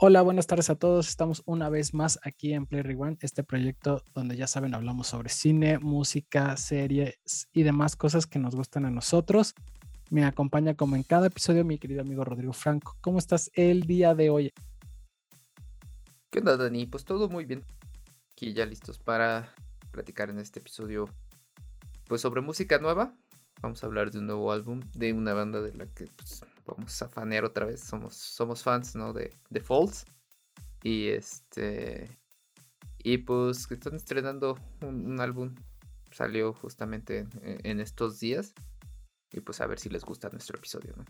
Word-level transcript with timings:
Hola, 0.00 0.22
buenas 0.22 0.46
tardes 0.46 0.70
a 0.70 0.76
todos. 0.76 1.08
Estamos 1.08 1.42
una 1.44 1.68
vez 1.68 1.92
más 1.92 2.20
aquí 2.22 2.52
en 2.52 2.66
Play 2.66 2.82
Rewind, 2.82 3.18
este 3.20 3.42
proyecto 3.42 4.04
donde 4.14 4.36
ya 4.36 4.46
saben, 4.46 4.72
hablamos 4.76 5.08
sobre 5.08 5.28
cine, 5.28 5.80
música, 5.80 6.56
series 6.56 7.48
y 7.52 7.64
demás 7.64 7.96
cosas 7.96 8.24
que 8.24 8.38
nos 8.38 8.54
gustan 8.54 8.84
a 8.84 8.92
nosotros. 8.92 9.56
Me 10.08 10.24
acompaña 10.24 10.76
como 10.76 10.94
en 10.94 11.02
cada 11.02 11.26
episodio 11.26 11.64
mi 11.64 11.78
querido 11.78 12.02
amigo 12.02 12.22
Rodrigo 12.22 12.52
Franco. 12.52 12.96
¿Cómo 13.00 13.18
estás 13.18 13.50
el 13.54 13.88
día 13.88 14.14
de 14.14 14.30
hoy? 14.30 14.52
¿Qué 16.30 16.38
onda, 16.38 16.56
Dani? 16.56 16.86
Pues 16.86 17.04
todo 17.04 17.28
muy 17.28 17.44
bien. 17.44 17.64
Aquí 18.30 18.52
ya 18.52 18.66
listos 18.66 19.00
para 19.00 19.52
platicar 19.90 20.30
en 20.30 20.38
este 20.38 20.60
episodio 20.60 21.08
pues 22.06 22.20
sobre 22.20 22.40
música 22.40 22.78
nueva. 22.78 23.16
Vamos 23.62 23.82
a 23.82 23.88
hablar 23.88 24.12
de 24.12 24.20
un 24.20 24.26
nuevo 24.28 24.52
álbum 24.52 24.78
de 24.94 25.12
una 25.12 25.34
banda 25.34 25.60
de 25.60 25.74
la 25.74 25.86
que 25.86 26.04
pues, 26.04 26.44
vamos 26.76 27.00
a 27.02 27.08
fanear 27.08 27.44
otra 27.44 27.66
vez. 27.66 27.80
Somos, 27.80 28.14
somos 28.14 28.62
fans, 28.62 28.94
¿no? 28.94 29.12
De, 29.12 29.32
The 29.50 29.60
Falls. 29.60 30.04
Y 30.82 31.08
este. 31.08 32.18
Y 32.98 33.18
pues 33.18 33.66
que 33.66 33.74
están 33.74 33.94
estrenando 33.94 34.58
un, 34.82 35.20
álbum. 35.20 35.54
Salió 36.10 36.52
justamente 36.52 37.26
en, 37.42 37.80
estos 37.80 38.20
días. 38.20 38.54
Y 39.32 39.40
pues 39.40 39.60
a 39.60 39.66
ver 39.66 39.78
si 39.78 39.88
les 39.88 40.04
gusta 40.04 40.30
nuestro 40.30 40.56
episodio, 40.56 40.94
¿no? 40.96 41.04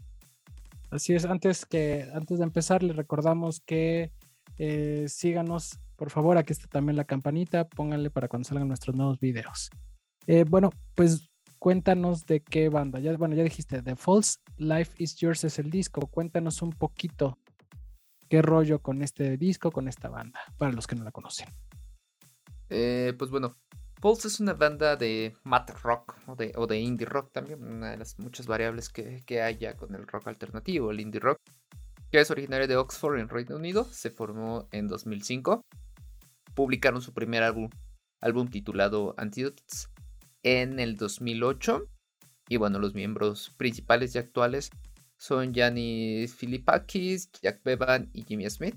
Así 0.91 1.15
es, 1.15 1.25
antes 1.25 1.67
que 1.67 2.11
antes 2.15 2.39
de 2.39 2.45
empezar, 2.45 2.83
les 2.83 2.97
recordamos 2.97 3.61
que 3.61 4.11
eh, 4.57 5.05
síganos, 5.07 5.79
por 5.97 6.11
favor, 6.11 6.39
aquí 6.39 6.53
está 6.53 6.67
también 6.67 6.97
la 6.97 7.05
campanita, 7.05 7.69
pónganle 7.69 8.11
para 8.11 8.27
cuando 8.27 8.49
salgan 8.49 8.69
nuestros 8.69 8.97
nuevos 8.97 9.21
videos. 9.21 9.71
Eh, 10.27 10.45
bueno, 10.49 10.71
pues 10.95 11.31
cuéntanos 11.59 12.27
de 12.27 12.41
qué 12.41 12.69
banda. 12.69 13.01
Ya, 13.01 13.17
bueno, 13.17 13.35
ya 13.35 13.43
dijiste, 13.43 13.83
The 13.83 13.97
False 13.97 14.39
Life 14.57 15.03
is 15.03 15.17
Yours 15.17 15.45
es 15.45 15.59
el 15.59 15.71
disco. 15.71 16.07
Cuéntanos 16.07 16.63
un 16.63 16.71
poquito 16.71 17.39
qué 18.29 18.43
rollo 18.43 18.81
con 18.81 19.03
este 19.03 19.37
disco, 19.37 19.71
con 19.71 19.89
esta 19.89 20.09
banda, 20.09 20.41
para 20.57 20.73
los 20.73 20.87
que 20.87 20.97
no 20.97 21.05
la 21.05 21.13
conocen. 21.13 21.49
Eh, 22.71 23.15
pues 23.19 23.31
bueno, 23.31 23.55
False 24.01 24.29
es 24.29 24.41
una 24.41 24.55
banda 24.55 24.97
de 24.97 25.35
mat 25.45 25.71
rock 25.83 26.17
o 26.27 26.37
de, 26.37 26.53
o 26.57 26.67
de, 26.67 26.79
indie 26.79 27.07
rock 27.07 27.33
también, 27.33 27.65
una 27.65 27.91
de 27.91 27.97
las 27.97 28.19
muchas 28.19 28.47
variables 28.47 28.89
que, 28.91 29.23
que 29.25 29.43
hay 29.43 29.57
ya 29.57 29.75
con 29.77 29.95
el 29.95 30.07
rock 30.07 30.29
alternativo, 30.29 30.91
el 30.91 31.01
indie 31.01 31.21
rock, 31.21 31.41
que 32.11 32.21
es 32.21 32.31
originario 32.31 32.69
de 32.69 32.77
Oxford 32.77 33.19
en 33.19 33.29
Reino 33.29 33.57
Unido, 33.57 33.85
se 33.85 34.11
formó 34.11 34.69
en 34.71 34.89
2005. 34.89 35.63
Publicaron 36.55 37.01
su 37.01 37.13
primer 37.13 37.43
álbum, 37.43 37.71
álbum 38.21 38.49
titulado 38.49 39.15
Antidotes 39.17 39.91
en 40.57 40.81
el 40.81 40.97
2008. 40.97 41.89
Y 42.49 42.57
bueno, 42.57 42.79
los 42.79 42.95
miembros 42.95 43.53
principales 43.57 44.15
y 44.15 44.19
actuales 44.19 44.71
son 45.19 45.53
Janis 45.55 46.35
Filipakis, 46.35 47.31
Jack 47.43 47.63
Bevan 47.63 48.09
y 48.13 48.25
Jimmy 48.25 48.49
Smith. 48.49 48.77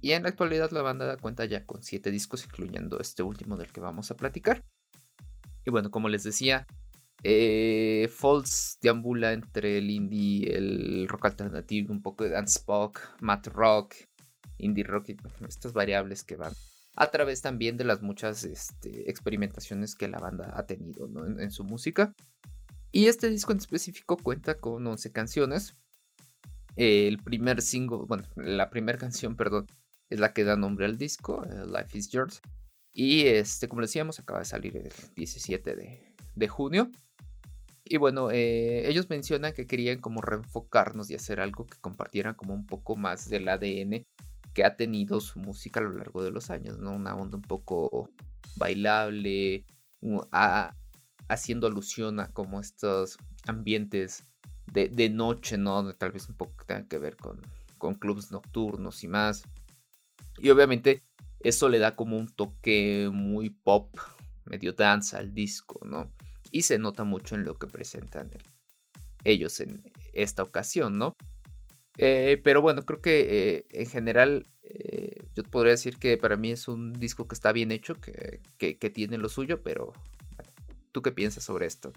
Y 0.00 0.12
en 0.12 0.22
la 0.22 0.30
actualidad 0.30 0.70
la 0.70 0.82
banda 0.82 1.16
cuenta 1.18 1.44
ya 1.44 1.66
con 1.66 1.82
7 1.82 2.10
discos, 2.10 2.44
incluyendo 2.44 2.98
este 3.00 3.22
último 3.22 3.56
del 3.56 3.70
que 3.70 3.80
vamos 3.80 4.10
a 4.10 4.16
platicar. 4.16 4.64
Y 5.66 5.70
bueno, 5.70 5.90
como 5.90 6.08
les 6.08 6.24
decía, 6.24 6.66
eh, 7.22 8.08
Falls 8.10 8.78
deambula 8.80 9.34
entre 9.34 9.76
el 9.76 9.90
indie, 9.90 10.56
el 10.56 11.06
rock 11.06 11.26
alternativo, 11.26 11.92
un 11.92 12.00
poco 12.00 12.24
de 12.24 12.30
dance 12.30 12.60
pop, 12.64 12.96
mat 13.20 13.46
rock, 13.48 13.94
indie 14.56 14.84
rock 14.84 15.10
y 15.10 15.16
estas 15.46 15.74
variables 15.74 16.24
que 16.24 16.36
van 16.36 16.54
a 16.96 17.10
través 17.10 17.42
también 17.42 17.76
de 17.76 17.84
las 17.84 18.02
muchas 18.02 18.44
este, 18.44 19.10
experimentaciones 19.10 19.94
que 19.94 20.08
la 20.08 20.18
banda 20.18 20.52
ha 20.56 20.66
tenido 20.66 21.08
en, 21.26 21.50
su 21.50 21.64
música. 21.64 22.14
Y 22.92 23.06
este 23.06 23.30
disco 23.30 23.52
en 23.52 23.58
específico 23.58 24.16
cuenta 24.16 24.58
con 24.58 24.86
11 24.86 25.12
canciones. 25.12 25.76
El 26.76 27.18
primer 27.18 27.62
single, 27.62 28.04
bueno, 28.06 28.24
la 28.36 28.70
primera 28.70 28.98
canción, 28.98 29.36
perdón, 29.36 29.66
es 30.08 30.18
la 30.18 30.32
que 30.32 30.44
da 30.44 30.56
nombre 30.56 30.86
al 30.86 30.98
disco, 30.98 31.44
eh, 31.44 31.66
Life 31.66 31.96
is 31.96 32.10
Yours. 32.10 32.40
Y 32.92 33.26
este, 33.26 33.68
como 33.68 33.82
decíamos, 33.82 34.18
acaba 34.18 34.40
de 34.40 34.44
salir 34.44 34.76
el 34.76 34.92
17 35.14 35.76
de, 36.34 36.48
junio. 36.48 36.90
Y 37.84 37.96
bueno, 37.96 38.30
eh, 38.30 38.88
ellos 38.88 39.08
mencionan 39.08 39.52
que 39.52 39.66
querían 39.66 40.00
como 40.00 40.20
reenfocarnos 40.20 41.10
y 41.10 41.14
hacer 41.14 41.40
algo 41.40 41.66
que 41.66 41.78
compartieran 41.80 42.34
como 42.34 42.54
un 42.54 42.66
poco 42.66 42.96
más 42.96 43.28
del 43.28 43.48
ADN 43.48 44.04
que 44.54 44.64
ha 44.64 44.76
tenido 44.76 45.20
su 45.20 45.38
música 45.38 45.80
a 45.80 45.82
lo 45.82 45.92
largo 45.92 46.22
de 46.22 46.30
los 46.30 46.50
años, 46.50 46.78
¿no? 46.78 46.92
Una 46.92 47.14
onda 47.14 47.36
un 47.36 47.42
poco 47.42 48.10
bailable, 48.56 49.64
haciendo 51.28 51.66
alusión 51.66 52.20
a 52.20 52.32
como 52.32 52.60
estos 52.60 53.18
ambientes 53.46 54.24
de, 54.72 55.10
noche, 55.10 55.58
¿no? 55.58 55.94
Tal 55.94 56.12
vez 56.12 56.28
un 56.28 56.36
poco 56.36 56.56
que 56.58 56.64
tengan 56.64 56.86
que 56.86 56.98
ver 56.98 57.16
con, 57.16 57.40
con 57.78 57.94
clubes 57.94 58.30
nocturnos 58.30 59.02
y 59.04 59.08
más. 59.08 59.42
Y 60.38 60.50
obviamente 60.50 61.02
eso 61.40 61.68
le 61.68 61.78
da 61.78 61.96
como 61.96 62.16
un 62.16 62.28
toque 62.28 63.08
muy 63.12 63.50
pop, 63.50 63.96
medio 64.44 64.72
dance 64.72 65.16
al 65.16 65.34
disco, 65.34 65.80
¿no? 65.84 66.12
Y 66.52 66.62
se 66.62 66.78
nota 66.78 67.04
mucho 67.04 67.34
en 67.34 67.44
lo 67.44 67.58
que 67.58 67.66
presentan 67.66 68.30
ellos 69.24 69.60
en 69.60 69.82
esta 70.12 70.42
ocasión, 70.42 70.98
¿no? 70.98 71.16
Eh, 72.02 72.40
pero 72.42 72.62
bueno, 72.62 72.80
creo 72.80 73.02
que 73.02 73.58
eh, 73.58 73.66
en 73.72 73.86
general 73.86 74.46
eh, 74.62 75.22
yo 75.34 75.42
podría 75.42 75.72
decir 75.72 75.98
que 75.98 76.16
para 76.16 76.38
mí 76.38 76.50
es 76.50 76.66
un 76.66 76.94
disco 76.94 77.28
que 77.28 77.34
está 77.34 77.52
bien 77.52 77.70
hecho, 77.72 77.94
que, 78.00 78.40
tiene 78.94 79.18
lo 79.18 79.28
suyo, 79.28 79.62
pero 79.62 79.92
¿tú 80.92 81.02
qué 81.02 81.12
piensas 81.12 81.44
sobre 81.44 81.66
esto? 81.66 81.92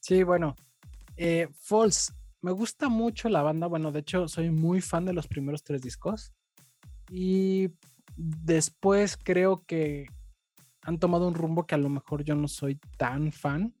Sí, 0.00 0.22
bueno, 0.22 0.56
False, 1.60 2.14
me 2.40 2.50
gusta 2.52 2.88
mucho 2.88 3.28
la 3.28 3.42
banda, 3.42 3.66
bueno, 3.66 3.92
de 3.92 4.00
hecho 4.00 4.26
soy 4.26 4.48
muy 4.48 4.80
fan 4.80 5.04
de 5.04 5.12
los 5.12 5.28
primeros 5.28 5.62
tres 5.62 5.82
discos 5.82 6.32
y 7.10 7.68
después 8.16 9.18
creo 9.22 9.66
que 9.66 10.06
han 10.80 10.98
tomado 10.98 11.28
un 11.28 11.34
rumbo 11.34 11.66
que 11.66 11.74
a 11.74 11.78
lo 11.78 11.90
mejor 11.90 12.24
yo 12.24 12.34
no 12.34 12.48
soy 12.48 12.80
tan 12.96 13.32
fan. 13.32 13.74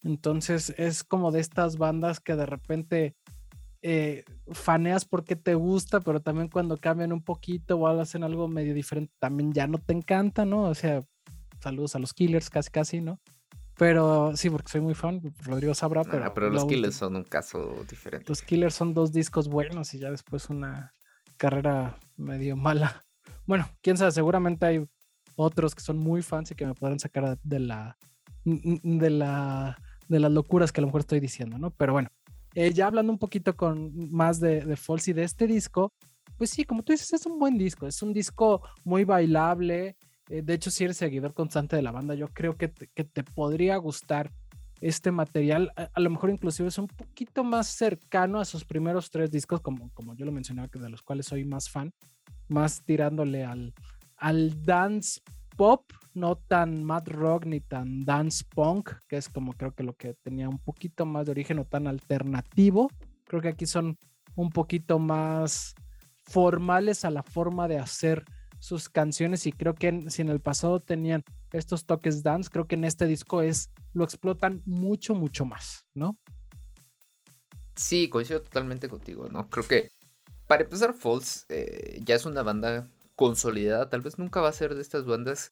Entonces 0.00 0.72
es 0.78 1.04
como 1.04 1.32
de 1.32 1.40
estas 1.40 1.76
bandas 1.76 2.18
que 2.18 2.34
de 2.34 2.46
repente 2.46 3.14
eh, 3.82 4.24
faneas 4.52 5.04
porque 5.04 5.34
te 5.36 5.54
gusta, 5.54 6.00
pero 6.00 6.20
también 6.20 6.48
cuando 6.48 6.76
cambian 6.76 7.12
un 7.12 7.22
poquito 7.22 7.76
o 7.76 7.88
hacen 7.88 8.22
algo 8.22 8.48
medio 8.48 8.74
diferente, 8.74 9.12
también 9.18 9.52
ya 9.52 9.66
no 9.66 9.78
te 9.78 9.92
encanta, 9.92 10.44
¿no? 10.44 10.62
O 10.62 10.74
sea, 10.74 11.04
saludos 11.60 11.96
a 11.96 11.98
los 11.98 12.14
Killers, 12.14 12.48
casi 12.48 12.70
casi, 12.70 13.00
¿no? 13.00 13.20
Pero 13.76 14.36
sí, 14.36 14.50
porque 14.50 14.70
soy 14.70 14.80
muy 14.80 14.94
fan, 14.94 15.20
Rodrigo 15.44 15.74
sabrá, 15.74 16.04
pero... 16.04 16.32
pero 16.32 16.50
los 16.50 16.64
Killers 16.66 16.94
son 16.94 17.16
un 17.16 17.24
caso 17.24 17.84
diferente. 17.90 18.26
Los 18.28 18.42
Killers 18.42 18.74
son 18.74 18.94
dos 18.94 19.12
discos 19.12 19.48
buenos 19.48 19.92
y 19.94 19.98
ya 19.98 20.10
después 20.10 20.48
una 20.50 20.94
carrera 21.36 21.98
medio 22.16 22.56
mala. 22.56 23.04
Bueno, 23.46 23.68
quién 23.82 23.96
sabe, 23.96 24.12
seguramente 24.12 24.64
hay 24.64 24.86
otros 25.34 25.74
que 25.74 25.80
son 25.80 25.98
muy 25.98 26.22
fans 26.22 26.52
y 26.52 26.54
que 26.54 26.66
me 26.66 26.74
podrán 26.74 27.00
sacar 27.00 27.38
de 27.42 27.58
la 27.58 27.98
de 28.44 29.10
la 29.10 29.76
de 30.08 30.20
las 30.20 30.30
locuras 30.30 30.72
que 30.72 30.80
a 30.80 30.82
lo 30.82 30.88
mejor 30.88 31.00
estoy 31.00 31.20
diciendo, 31.20 31.58
¿no? 31.58 31.70
Pero 31.70 31.92
bueno, 31.92 32.10
eh, 32.54 32.72
ya 32.72 32.86
hablando 32.86 33.12
un 33.12 33.18
poquito 33.18 33.56
con 33.56 34.10
más 34.10 34.40
de, 34.40 34.60
de 34.60 34.78
y 35.06 35.12
de 35.12 35.22
este 35.22 35.46
disco, 35.46 35.92
pues 36.36 36.50
sí, 36.50 36.64
como 36.64 36.82
tú 36.82 36.92
dices, 36.92 37.12
es 37.12 37.26
un 37.26 37.38
buen 37.38 37.56
disco, 37.56 37.86
es 37.86 38.02
un 38.02 38.12
disco 38.12 38.62
muy 38.84 39.04
bailable. 39.04 39.96
Eh, 40.28 40.42
de 40.42 40.54
hecho, 40.54 40.70
si 40.70 40.84
eres 40.84 40.96
seguidor 40.96 41.34
constante 41.34 41.76
de 41.76 41.82
la 41.82 41.92
banda, 41.92 42.14
yo 42.14 42.28
creo 42.28 42.56
que 42.56 42.68
te, 42.68 42.88
que 42.88 43.04
te 43.04 43.22
podría 43.22 43.76
gustar 43.76 44.30
este 44.80 45.12
material. 45.12 45.72
A, 45.76 46.00
lo 46.00 46.10
mejor 46.10 46.30
inclusive 46.30 46.68
es 46.68 46.78
un 46.78 46.88
poquito 46.88 47.44
más 47.44 47.68
cercano 47.68 48.40
a 48.40 48.44
sus 48.44 48.64
primeros 48.64 49.10
tres 49.10 49.30
discos, 49.30 49.60
como, 49.60 49.90
como 49.94 50.14
yo 50.14 50.26
lo 50.26 50.32
mencionaba, 50.32 50.68
de 50.72 50.90
los 50.90 51.02
cuales 51.02 51.26
soy 51.26 51.44
más 51.44 51.70
fan, 51.70 51.92
más 52.48 52.82
tirándole 52.84 53.44
al, 53.44 53.72
al 54.16 54.64
dance 54.64 55.20
pop, 55.56 55.92
no 56.14 56.36
tan 56.36 56.84
mad 56.84 57.06
rock 57.08 57.46
ni 57.46 57.60
tan 57.60 58.04
dance 58.04 58.44
punk, 58.44 58.90
que 59.08 59.16
es 59.16 59.28
como 59.28 59.52
creo 59.52 59.74
que 59.74 59.82
lo 59.82 59.94
que 59.94 60.14
tenía 60.14 60.48
un 60.48 60.58
poquito 60.58 61.06
más 61.06 61.26
de 61.26 61.32
origen 61.32 61.58
o 61.58 61.64
tan 61.64 61.86
alternativo. 61.86 62.90
Creo 63.24 63.40
que 63.40 63.48
aquí 63.48 63.66
son 63.66 63.98
un 64.34 64.50
poquito 64.50 64.98
más 64.98 65.74
formales 66.24 67.04
a 67.04 67.10
la 67.10 67.22
forma 67.22 67.68
de 67.68 67.78
hacer 67.78 68.24
sus 68.58 68.88
canciones 68.88 69.46
y 69.46 69.52
creo 69.52 69.74
que 69.74 70.08
si 70.08 70.22
en 70.22 70.28
el 70.28 70.40
pasado 70.40 70.80
tenían 70.80 71.24
estos 71.52 71.84
toques 71.84 72.22
dance, 72.22 72.48
creo 72.50 72.66
que 72.66 72.76
en 72.76 72.84
este 72.84 73.06
disco 73.06 73.42
es 73.42 73.70
lo 73.92 74.04
explotan 74.04 74.62
mucho, 74.64 75.14
mucho 75.14 75.44
más, 75.44 75.84
¿no? 75.94 76.16
Sí, 77.74 78.08
coincido 78.08 78.42
totalmente 78.42 78.88
contigo, 78.88 79.28
¿no? 79.28 79.48
Creo 79.48 79.66
que 79.66 79.90
para 80.46 80.64
empezar, 80.64 80.92
Falls 80.92 81.46
eh, 81.48 82.00
ya 82.04 82.14
es 82.14 82.26
una 82.26 82.42
banda 82.42 82.86
consolidada, 83.16 83.88
tal 83.88 84.00
vez 84.00 84.18
nunca 84.18 84.40
va 84.40 84.48
a 84.48 84.52
ser 84.52 84.74
de 84.74 84.82
estas 84.82 85.04
bandas 85.04 85.50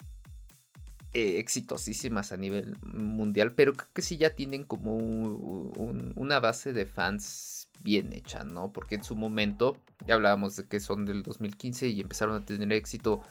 eh, 1.12 1.38
exitosísimas 1.38 2.30
a 2.30 2.36
nivel 2.36 2.76
mundial, 2.82 3.52
pero 3.52 3.74
creo 3.74 3.88
que 3.92 4.02
sí 4.02 4.16
ya 4.16 4.30
tienen 4.30 4.64
como 4.64 4.94
una 4.94 6.38
base 6.38 6.72
de 6.72 6.86
fans 6.86 7.68
bien 7.82 8.12
hecha, 8.12 8.44
¿no? 8.44 8.72
Porque 8.72 8.94
en 8.94 9.04
su 9.04 9.16
momento, 9.16 9.76
ya 10.06 10.14
hablábamos 10.14 10.54
de 10.56 10.68
que 10.68 10.78
son 10.78 11.06
del 11.06 11.22
2015 11.22 11.88
y 11.88 12.00
empezaron 12.00 12.36
a 12.36 12.44
tener 12.44 12.72
éxito 12.72 13.22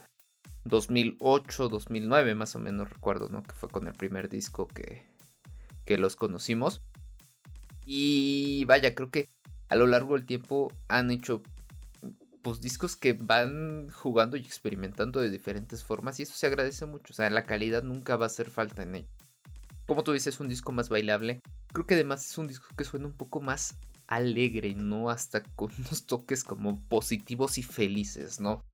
2008, 0.64 1.68
2009 1.68 2.34
más 2.34 2.54
o 2.54 2.58
menos 2.58 2.90
recuerdo, 2.90 3.28
¿no? 3.30 3.42
Que 3.42 3.52
fue 3.52 3.68
con 3.68 3.86
el 3.86 3.94
primer 3.94 4.28
disco 4.28 4.68
que, 4.68 5.06
que 5.84 5.96
los 5.96 6.16
conocimos. 6.16 6.82
Y 7.86 8.64
vaya, 8.66 8.94
creo 8.94 9.10
que 9.10 9.30
a 9.68 9.76
lo 9.76 9.86
largo 9.86 10.14
del 10.14 10.26
tiempo 10.26 10.72
han 10.88 11.10
hecho 11.10 11.42
pues 12.42 12.60
discos 12.60 12.96
que 12.96 13.12
van 13.12 13.88
jugando 13.90 14.36
y 14.36 14.40
experimentando 14.40 15.20
de 15.20 15.30
diferentes 15.30 15.84
formas 15.84 16.18
y 16.18 16.24
eso 16.24 16.34
se 16.34 16.46
agradece 16.46 16.86
mucho. 16.86 17.12
O 17.12 17.16
sea, 17.16 17.30
la 17.30 17.44
calidad 17.44 17.82
nunca 17.82 18.16
va 18.16 18.26
a 18.26 18.26
hacer 18.26 18.50
falta 18.50 18.82
en 18.82 18.94
ello. 18.96 19.08
Como 19.86 20.04
tú 20.04 20.12
dices, 20.12 20.34
es 20.34 20.40
un 20.40 20.48
disco 20.48 20.72
más 20.72 20.88
bailable. 20.88 21.40
Creo 21.72 21.86
que 21.86 21.94
además 21.94 22.28
es 22.28 22.38
un 22.38 22.46
disco 22.46 22.68
que 22.76 22.84
suena 22.84 23.06
un 23.06 23.16
poco 23.16 23.40
más 23.40 23.76
alegre, 24.06 24.74
¿no? 24.74 25.10
Hasta 25.10 25.42
con 25.42 25.70
unos 25.78 26.06
toques 26.06 26.44
como 26.44 26.80
positivos 26.88 27.58
y 27.58 27.62
felices, 27.62 28.40
¿no? 28.40 28.64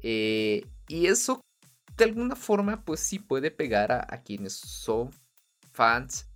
Eh, 0.00 0.66
y 0.88 1.06
eso 1.06 1.40
de 1.96 2.04
alguna 2.04 2.36
forma 2.36 2.84
pues 2.84 3.00
sí 3.00 3.18
puede 3.18 3.50
pegar 3.50 3.92
a, 3.92 4.22
quienes 4.22 4.54
son 4.54 5.10
fans 5.72 6.26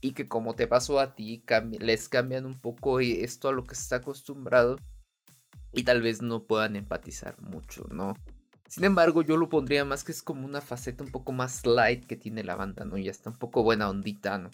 y 0.00 0.12
que 0.12 0.28
como 0.28 0.54
te 0.54 0.66
pasó 0.66 0.98
a 0.98 1.14
ti 1.14 1.42
les 1.78 2.08
cambian 2.08 2.44
un 2.44 2.58
poco 2.60 3.00
esto 3.00 3.48
a 3.48 3.52
lo 3.52 3.64
que 3.64 3.74
está 3.74 3.96
acostumbrado 3.96 4.76
y 5.72 5.84
tal 5.84 6.02
vez 6.02 6.22
no 6.22 6.44
puedan 6.44 6.76
empatizar 6.76 7.40
mucho, 7.40 7.86
¿no? 7.90 8.14
Sin 8.68 8.84
embargo, 8.84 9.22
yo 9.22 9.36
lo 9.36 9.48
pondría 9.48 9.84
más 9.84 10.04
que 10.04 10.12
es 10.12 10.22
como 10.22 10.46
una 10.46 10.60
faceta 10.60 11.04
un 11.04 11.10
poco 11.10 11.32
más 11.32 11.66
light 11.66 12.06
que 12.06 12.16
tiene 12.16 12.42
la 12.42 12.56
banda, 12.56 12.84
¿no? 12.84 12.96
Ya 12.96 13.10
está 13.10 13.30
un 13.30 13.36
poco 13.36 13.62
buena 13.62 13.90
ondita, 13.90 14.38
¿no? 14.38 14.50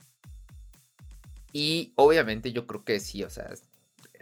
Y 1.53 1.93
obviamente 1.97 2.53
yo 2.53 2.67
creo 2.67 2.85
que 2.85 3.00
sí, 3.00 3.23
o 3.23 3.31
sea, 3.31 3.55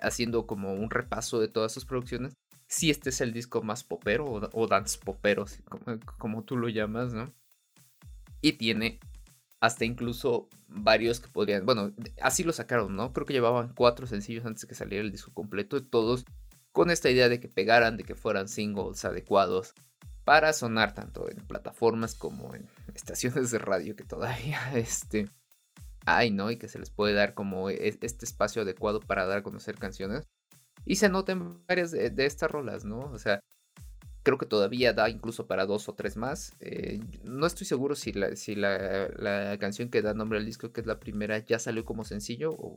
haciendo 0.00 0.46
como 0.46 0.75
un 0.75 0.90
repaso 0.90 1.40
de 1.40 1.48
todas 1.48 1.72
sus 1.72 1.84
producciones, 1.84 2.34
sí 2.69 2.90
este 2.90 3.10
es 3.10 3.20
el 3.20 3.32
disco 3.32 3.62
más 3.62 3.84
popero 3.84 4.26
o, 4.26 4.66
dance 4.66 4.98
popero, 4.98 5.46
como, 5.64 5.98
como 6.19 6.44
tú 6.44 6.56
lo 6.56 6.69
llamas, 6.69 7.12
¿no? 7.14 7.32
Y 8.43 8.52
tiene 8.52 9.00
hasta 9.60 9.84
incluso 9.84 10.48
varios 10.69 11.20
que 11.20 11.28
podrían, 11.28 11.64
bueno, 11.64 11.93
así 12.20 12.44
lo 12.44 12.52
sacaron, 12.52 12.94
¿no? 12.94 13.12
Creo 13.12 13.26
que 13.26 13.32
llevaban 13.32 13.72
cuatro 13.75 14.06
sencillos 14.06 14.44
antes 14.44 14.62
de 14.62 14.69
que 14.69 14.75
saliera 14.75 15.04
el 15.04 15.10
disco 15.10 15.32
completo, 15.32 15.82
todos 15.82 16.25
con 16.76 16.90
esta 16.90 17.08
idea 17.08 17.31
de 17.31 17.40
que 17.40 17.49
pegaran, 17.49 17.96
de 17.96 18.05
que 18.05 18.14
fueran 18.14 18.49
singles 18.49 19.02
adecuados 19.06 19.73
para 20.26 20.52
sonar 20.52 20.93
tanto 20.93 21.26
en 21.31 21.38
plataformas 21.46 22.14
como 22.14 22.55
en 22.55 22.69
estaciones 22.94 23.50
de 23.50 23.58
radio 23.58 23.96
que 23.96 24.05
todavía 24.05 24.61
este, 24.76 25.26
hay, 26.05 26.31
¿no? 26.31 26.50
Y 26.50 26.58
que 26.58 26.69
se 26.69 26.78
les 26.78 26.90
puede 26.90 27.14
dar 27.14 27.32
como 27.32 27.70
e, 27.70 27.99
este 28.02 28.26
espacio 28.26 28.61
adecuado 28.61 29.00
para 29.00 29.25
dar 29.25 29.38
a 29.38 29.43
conocer 29.43 29.76
canciones. 29.78 30.26
Y 30.84 30.96
se 30.96 31.08
notan 31.08 31.64
varias 31.67 31.93
de, 31.93 32.12
estas 32.26 32.50
rolas, 32.50 32.84
¿no? 32.84 32.99
O 32.99 33.19
sea, 33.19 33.40
creo 34.22 34.37
que 34.37 34.44
todavía 34.44 34.93
da 34.93 35.08
incluso 35.08 35.46
para 35.46 35.64
dos 35.64 35.88
o 35.88 35.94
tres 35.94 36.19
más. 36.19 36.52
Eh, 36.61 37.00
no 37.25 37.46
estoy 37.46 37.67
seguro 37.67 37.94
si, 37.94 38.12
la, 38.12 38.37
si 38.37 38.55
la, 38.55 39.56
canción 39.58 39.88
que 39.88 40.02
da 40.02 40.12
nombre 40.12 40.38
al 40.38 40.44
disco, 40.44 40.72
que 40.72 40.82
es 40.82 40.87
la 40.87 41.00
primera, 41.00 41.38
ya 41.38 41.58
salió 41.58 41.87
como 41.87 42.05
sencillo 42.05 42.50
o, 42.50 42.75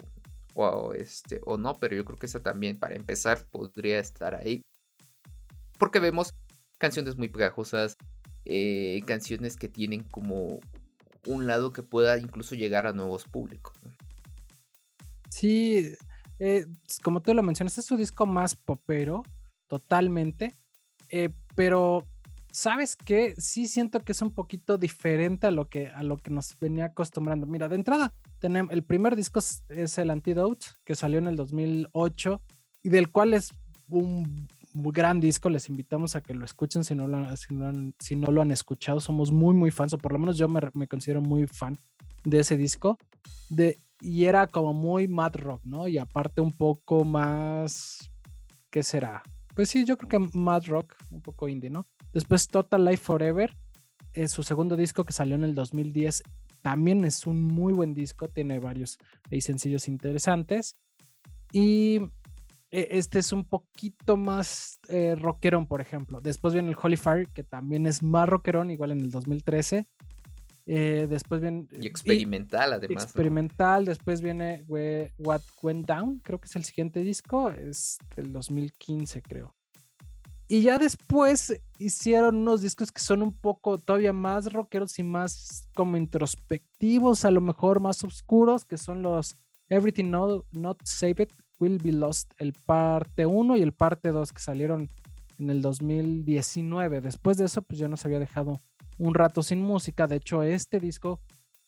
o, 0.68 0.94
este, 0.94 1.42
o 1.46 1.58
no, 1.58 1.80
pero 1.80 1.96
yo 1.96 2.06
creo 2.06 2.18
que 2.18 2.26
esa 2.26 2.42
también 2.42 2.78
para 2.78 2.96
empezar 2.96 3.46
podría 3.50 4.00
estar 4.00 4.36
ahí. 4.36 4.62
Porque 5.78 6.00
vemos 6.00 6.34
canciones 6.78 7.18
muy 7.18 7.30
pegajosas, 7.30 7.98
eh, 8.46 9.02
canciones 9.06 9.56
que 9.56 9.70
tienen 9.70 10.04
como 10.04 10.60
un 11.26 11.48
lado 11.48 11.72
que 11.72 11.84
pueda 11.84 12.18
incluso 12.18 12.56
llegar 12.56 12.88
a 12.88 12.94
nuevos 12.94 13.26
públicos. 13.26 13.78
Sí, 15.30 15.94
eh, 16.40 16.66
como 17.04 17.22
tú 17.22 17.34
lo 17.34 17.44
mencionas, 17.44 17.78
es 17.78 17.86
su 17.86 17.98
disco 17.98 18.26
más 18.26 18.56
popero, 18.56 19.24
totalmente, 19.68 20.56
eh, 21.10 21.30
pero 21.56 22.08
¿sabes 22.52 22.96
qué? 22.96 23.36
Sí 23.38 23.68
siento 23.68 24.00
que 24.02 24.14
es 24.14 24.22
un 24.22 24.32
poquito 24.32 24.78
diferente 24.78 25.48
a 25.48 25.52
lo 25.52 25.70
que, 25.70 25.88
a 25.88 26.04
lo 26.04 26.18
que 26.18 26.32
nos 26.32 26.58
venía 26.60 26.86
acostumbrando. 26.86 27.46
Mira, 27.46 27.68
de 27.68 27.76
entrada, 27.76 28.14
tenemos, 28.40 28.74
el 28.74 28.84
primer 28.84 29.16
disco 29.16 29.40
es, 29.40 29.98
el 29.98 30.10
Antidote, 30.10 30.68
que 30.84 30.96
salió 30.96 31.20
en 31.20 31.28
el 31.28 31.36
2008 31.36 32.42
y 32.84 32.90
del 32.90 33.12
cual 33.12 33.34
es 33.34 33.54
un 33.90 34.48
gran 34.74 35.20
disco. 35.20 35.50
Les 35.50 35.70
invitamos 35.70 36.16
a 36.16 36.22
que 36.22 36.34
lo 36.34 36.46
escuchen 36.46 36.84
si 36.84 36.96
no 36.96 37.08
lo, 37.08 37.18
han, 37.18 37.94
si 38.00 38.16
no, 38.16 38.32
lo 38.32 38.42
han 38.42 38.52
escuchado. 38.52 39.00
Somos 39.00 39.32
muy, 39.32 39.54
muy 39.54 39.72
fans, 39.72 39.94
o 39.94 39.98
por 39.98 40.14
lo 40.14 40.20
menos 40.20 40.38
yo 40.38 40.48
me, 40.48 40.62
me 40.74 40.88
considero 40.88 41.22
muy 41.22 41.48
fan 41.48 41.78
de 42.24 42.40
ese 42.40 42.58
disco. 42.58 42.98
De, 43.50 43.78
y 44.02 44.26
era 44.26 44.48
como 44.48 44.74
muy 44.74 45.08
mad 45.08 45.36
rock, 45.36 45.62
¿no? 45.66 45.88
Y 45.88 45.98
aparte 45.98 46.42
un 46.42 46.52
poco 46.52 47.04
más, 47.04 48.12
¿qué 48.70 48.84
será? 48.84 49.24
Pues 49.56 49.70
sí, 49.70 49.86
yo 49.86 49.98
creo 49.98 50.10
que 50.10 50.38
mad 50.38 50.64
rock, 50.68 50.96
un 51.10 51.22
poco 51.22 51.48
indie, 51.50 51.70
¿no? 51.70 51.86
Después 52.14 52.48
Total 52.48 52.84
Life 52.86 53.04
Forever, 53.04 53.56
es 54.14 54.32
su 54.32 54.44
segundo 54.44 54.76
disco 54.76 55.04
que 55.04 55.14
salió 55.14 55.36
en 55.36 55.44
el 55.44 55.56
2010. 55.56 56.24
También 56.62 57.06
es 57.06 57.26
un 57.26 57.44
muy 57.44 57.74
buen 57.74 57.94
disco, 57.94 58.28
tiene 58.30 58.60
varios 58.60 58.98
sencillos 59.40 59.88
interesantes. 59.88 60.76
Y 61.52 62.02
e, 62.72 62.88
este 62.92 63.20
es 63.20 63.32
un 63.32 63.46
poquito 63.46 64.18
más 64.18 64.80
eh, 64.90 65.16
rockerón, 65.16 65.68
por 65.68 65.82
ejemplo. 65.82 66.22
Después 66.22 66.54
viene 66.54 66.70
el 66.70 66.78
Holy 66.82 66.98
Fire, 66.98 67.28
que 67.34 67.44
también 67.44 67.86
es 67.86 68.04
más 68.04 68.28
rockerón, 68.28 68.72
igual 68.72 68.92
en 68.92 69.02
el 69.02 69.12
2013. 69.12 69.88
Eh, 70.72 71.08
después 71.10 71.42
viene. 71.42 71.68
Y 71.80 71.88
experimental, 71.88 72.74
además. 72.74 73.04
Experimental. 73.04 73.86
Después 73.86 74.22
viene 74.22 74.64
What 74.68 75.42
Went 75.64 75.88
Down, 75.88 76.20
creo 76.20 76.40
que 76.40 76.46
es 76.46 76.56
el 76.56 76.64
siguiente 76.64 77.02
disco. 77.02 77.50
Es 77.50 77.98
del 78.16 78.32
2015, 78.32 79.22
creo. 79.24 79.56
Y 80.52 80.64
ya 80.64 80.80
después 80.80 81.62
hicieron 81.78 82.38
unos 82.38 82.64
discos 82.64 82.92
que 82.92 83.02
son 83.02 83.22
un 83.22 83.34
poco 83.34 83.78
todavía 83.78 84.14
más 84.14 84.52
rockeros 84.52 84.98
y 84.98 85.04
más 85.04 85.70
como 85.76 85.96
introspectivos, 85.96 87.24
a 87.24 87.30
lo 87.30 87.40
mejor 87.40 87.80
más 87.80 88.04
oscuros, 88.04 88.66
que 88.66 88.80
son 88.80 89.04
los 89.04 89.38
Everything 89.70 90.10
Not, 90.10 90.82
Saved 90.84 91.30
Will 91.60 91.78
Be 91.78 91.92
Lost, 91.92 92.34
el 92.40 92.54
parte 92.54 93.28
1 93.28 93.58
y 93.58 93.62
el 93.62 93.74
parte 93.74 94.10
2 94.10 94.34
que 94.34 94.42
salieron 94.42 94.90
en 95.38 95.52
el 95.52 95.62
2019. 95.62 97.02
Después 97.02 97.38
de 97.38 97.46
eso, 97.46 97.62
pues 97.62 97.78
ya 97.78 97.88
nos 97.88 98.04
había 98.06 98.18
dejado 98.18 98.60
un 98.98 99.14
rato 99.14 99.44
sin 99.44 99.62
música. 99.62 100.08
De 100.08 100.16
hecho, 100.16 100.42
este 100.42 100.80
disco 100.80 101.20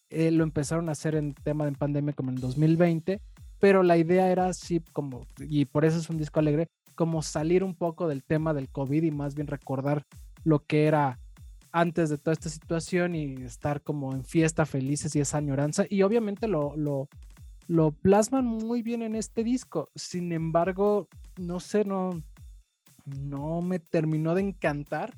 eh, 0.10 0.32
lo 0.32 0.44
empezaron 0.44 0.90
a 0.90 0.94
hacer 0.94 1.14
en 1.14 1.36
tema 1.36 1.66
de 1.66 1.74
pandemia 1.74 2.14
como 2.14 2.32
en 2.32 2.38
2020, 2.38 3.22
pero 3.60 3.84
la 3.84 3.98
idea 3.98 4.32
era 4.32 4.48
así 4.48 4.82
como, 4.92 5.28
y 5.40 5.66
por 5.66 5.86
eso 5.86 6.00
es 6.00 6.10
un 6.10 6.18
disco 6.18 6.40
alegre, 6.40 6.68
como 6.96 7.22
salir 7.22 7.64
un 7.64 7.76
poco 7.76 8.08
del 8.08 8.24
tema 8.24 8.54
del 8.54 8.70
COVID 8.70 9.04
y 9.04 9.12
más 9.12 9.36
bien 9.36 9.48
recordar 9.48 10.06
lo 10.44 10.66
que 10.66 10.86
era 10.86 11.20
antes 11.72 12.10
de 12.10 12.18
toda 12.18 12.34
esta 12.34 12.50
situación 12.50 13.16
y 13.16 13.34
estar 13.44 13.82
como 13.82 14.14
en 14.14 14.24
fiesta 14.24 14.66
felices 14.66 15.16
y 15.16 15.20
esa 15.20 15.38
añoranza. 15.38 15.86
Y 15.90 16.02
obviamente 16.02 16.48
lo, 16.48 16.76
lo, 16.76 17.08
lo 17.68 17.92
plasman 17.92 18.46
muy 18.46 18.82
bien 18.82 19.02
en 19.02 19.16
este 19.16 19.44
disco. 19.44 19.90
Sin 19.96 20.32
embargo, 20.32 21.08
no 21.40 21.60
sé, 21.60 21.86
no, 21.86 22.22
no 23.06 23.62
me 23.62 23.80
terminó 23.80 24.36
de 24.36 24.42
encantar. 24.42 25.14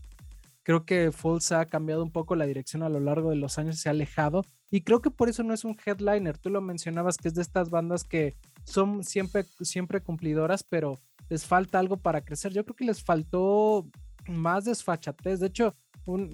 Creo 0.63 0.85
que 0.85 1.11
False 1.11 1.55
ha 1.55 1.65
cambiado 1.65 2.03
un 2.03 2.11
poco 2.11 2.35
la 2.35 2.45
dirección 2.45 2.83
a 2.83 2.89
lo 2.89 2.99
largo 2.99 3.31
de 3.31 3.35
los 3.35 3.57
años, 3.57 3.79
se 3.79 3.89
ha 3.89 3.91
alejado. 3.91 4.43
Y 4.71 4.81
creo 4.81 5.01
que 5.01 5.11
por 5.11 5.29
eso 5.29 5.43
no 5.43 5.53
es 5.53 5.65
un 5.65 5.77
headliner. 5.85 6.37
Tú 6.37 6.49
lo 6.49 6.61
mencionabas 6.61 7.17
que 7.17 7.27
es 7.27 7.33
de 7.33 7.41
estas 7.41 7.69
bandas 7.69 8.03
que 8.03 8.35
son 8.63 9.03
siempre, 9.03 9.43
siempre 9.61 10.01
cumplidoras, 10.01 10.63
pero 10.63 10.99
les 11.33 11.47
falta 11.47 11.79
algo 11.79 11.97
para 11.97 12.23
crecer. 12.23 12.53
Yo 12.53 12.63
creo 12.63 12.75
que 12.75 12.85
les 12.85 13.03
faltó 13.03 13.89
más 14.27 14.65
desfachatez. 14.65 15.39
De 15.39 15.47
hecho, 15.47 15.75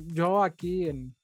yo 0.07 0.43
aquí 0.43 0.89
en, 0.89 1.15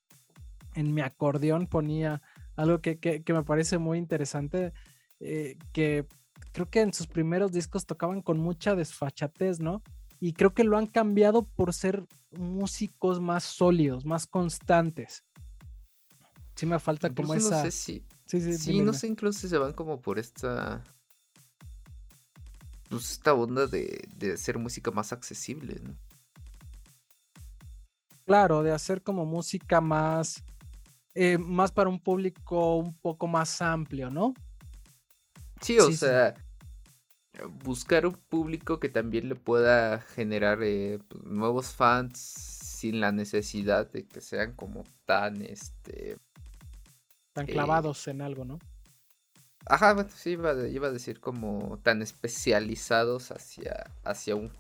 mi 0.77 1.01
acordeón 1.01 1.67
ponía 1.67 2.22
algo 2.55 2.79
que, 2.79 3.22
me 3.27 3.44
parece 3.44 3.77
muy 3.77 3.98
interesante, 3.98 4.72
eh, 5.20 5.58
que 5.74 6.08
creo 6.53 6.70
que 6.70 6.79
en 6.79 6.94
sus 6.94 7.08
primeros 7.08 7.51
discos 7.51 7.86
tocaban 7.86 8.22
con 8.22 8.39
mucha 8.39 8.75
desfachatez, 8.75 9.60
¿no? 9.60 9.84
Y 10.22 10.32
creo 10.32 10.53
que 10.53 10.63
lo 10.63 10.77
han 10.77 10.88
cambiado 10.88 11.44
por 11.44 11.74
ser 11.74 12.05
músicos 12.32 13.20
más 13.20 13.44
sólidos, 13.44 14.05
más 14.05 14.25
constantes. 14.25 15.25
Sí 16.55 16.65
me 16.65 16.79
falta 16.79 17.13
como 17.13 17.34
esa... 17.34 17.62
Sé 17.63 17.72
si... 17.72 18.05
Sí, 18.25 18.39
sí, 18.39 18.58
sí 18.58 18.79
no 18.79 18.94
sé 18.94 19.08
incluso 19.08 19.38
si 19.38 19.50
se 19.50 19.58
van 19.58 19.74
como 19.74 20.00
por 20.00 20.17
esta 20.17 20.82
pues 22.89 23.12
esta 23.12 23.34
onda 23.34 23.68
de, 23.68 24.08
de 24.15 24.34
hacer 24.34 24.58
música 24.58 24.92
más 24.92 25.12
accesible, 25.12 25.80
¿no? 25.84 25.96
Claro, 28.25 28.63
de 28.63 28.72
hacer 28.72 29.04
como 29.04 29.25
música 29.25 29.82
más, 29.82 30.44
eh, 31.13 31.38
más 31.38 31.72
para 31.72 31.89
un 31.89 32.00
público 32.00 32.77
un 32.77 32.96
poco 32.96 33.27
más 33.27 33.62
amplio, 33.62 34.10
¿no? 34.10 34.34
Sí, 35.62 35.77
o 35.80 35.92
sea, 35.92 36.34
buscar 37.63 38.06
un 38.06 38.13
público 38.13 38.80
que 38.80 38.89
también 38.89 39.30
le 39.30 39.36
pueda 39.36 40.00
generar 40.00 40.60
eh, 40.63 41.00
pues, 41.08 41.24
nuevos 41.24 41.68
fans 41.68 42.20
sin 42.20 43.00
la 43.00 43.12
necesidad 43.12 43.92
de 43.92 44.08
que 44.08 44.22
sean 44.22 44.54
como 44.54 44.84
tan, 45.06 45.42
este... 45.44 46.18
Tan 47.34 47.46
clavados 47.46 48.08
en 48.08 48.22
algo, 48.22 48.44
¿no? 48.44 48.60
Ajá, 49.67 49.93
bueno, 49.93 50.10
sí, 50.15 50.31
iba, 50.31 50.51
a 50.51 50.91
decir 50.91 51.19
como 51.19 51.79
tan 51.81 52.01
especializados 52.01 53.31
hacia, 53.31 53.91
hacia 54.03 54.36
un. 54.36 54.51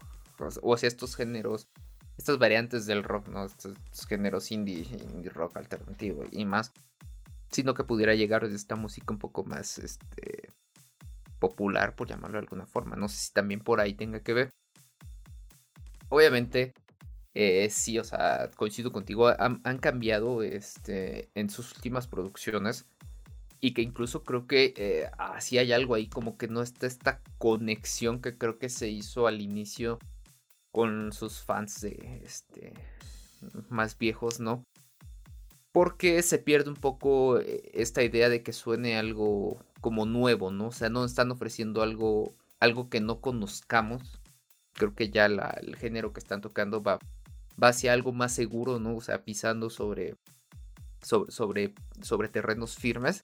o 0.61 0.73
hacia 0.73 0.87
estos 0.87 1.15
géneros, 1.15 1.67
estas 2.17 2.39
variantes 2.39 2.87
del 2.87 3.03
rock, 3.03 3.27
¿no? 3.27 3.45
Estos, 3.45 3.77
géneros 4.07 4.51
indie, 4.51 4.87
indie 5.13 5.29
rock 5.29 5.57
alternativo 5.57 6.23
y 6.31 6.45
más. 6.45 6.71
Sino 7.51 7.75
que 7.75 7.83
pudiera 7.83 8.15
llegar 8.15 8.43
desde 8.43 8.55
esta 8.55 8.75
música 8.75 9.13
un 9.13 9.19
poco 9.19 9.43
más 9.43 9.77
este, 9.77 10.49
popular, 11.39 11.95
por 11.95 12.07
llamarlo 12.07 12.37
de 12.37 12.43
alguna 12.43 12.65
forma. 12.65 12.95
No 12.95 13.07
sé 13.07 13.17
si 13.27 13.33
también 13.33 13.59
por 13.59 13.79
ahí 13.79 13.93
tenga 13.93 14.21
que 14.21 14.33
ver. 14.33 14.49
obviamente, 16.09 16.73
eh, 17.35 17.69
sí, 17.69 17.99
o 17.99 18.03
sea, 18.03 18.49
coincido 18.55 18.91
contigo, 18.91 19.27
han, 19.27 19.77
cambiado 19.79 20.41
este, 20.41 21.29
en 21.35 21.49
sus 21.49 21.75
últimas 21.75 22.07
producciones 22.07 22.85
y 23.65 23.73
que 23.73 23.81
incluso 23.81 24.23
creo 24.23 24.45
que 24.45 24.75
eh, 24.77 25.09
así 25.17 25.57
hay 25.57 25.73
algo 25.73 25.95
ahí 25.95 26.07
como 26.07 26.37
que 26.37 26.47
no 26.47 26.61
está 26.61 26.85
esta 26.85 27.19
conexión 27.39 28.21
que 28.21 28.37
creo 28.37 28.59
que 28.59 28.69
se 28.69 28.89
hizo 28.89 29.25
al 29.25 29.41
inicio 29.41 29.97
con 30.71 31.11
sus 31.11 31.39
fans 31.39 31.81
de 31.81 32.21
este 32.23 32.73
más 33.69 33.97
viejos, 33.97 34.39
¿no? 34.39 34.63
Porque 35.71 36.21
se 36.21 36.37
pierde 36.37 36.69
un 36.69 36.75
poco 36.75 37.39
eh, 37.39 37.71
esta 37.73 38.03
idea 38.03 38.29
de 38.29 38.43
que 38.43 38.53
suene 38.53 38.99
algo 38.99 39.65
como 39.81 40.05
nuevo, 40.05 40.51
¿no? 40.51 40.67
O 40.67 40.71
sea, 40.71 40.89
no 40.89 41.03
están 41.03 41.31
ofreciendo 41.31 41.81
algo 41.81 42.35
algo 42.59 42.87
que 42.87 43.01
no 43.01 43.19
conozcamos. 43.19 44.21
Creo 44.73 44.93
que 44.93 45.09
ya 45.09 45.25
el 45.25 45.75
género 45.75 46.13
que 46.13 46.19
están 46.19 46.41
tocando 46.41 46.83
va 46.83 46.99
va 47.61 47.69
hacia 47.69 47.93
algo 47.93 48.11
más 48.11 48.31
seguro, 48.31 48.79
¿no? 48.79 48.95
O 48.95 49.01
sea, 49.01 49.23
pisando 49.25 49.71
sobre, 49.71 50.17
sobre, 51.01 51.31
sobre, 51.31 51.73
sobre 52.03 52.29
terrenos 52.29 52.75
firmes, 52.75 53.23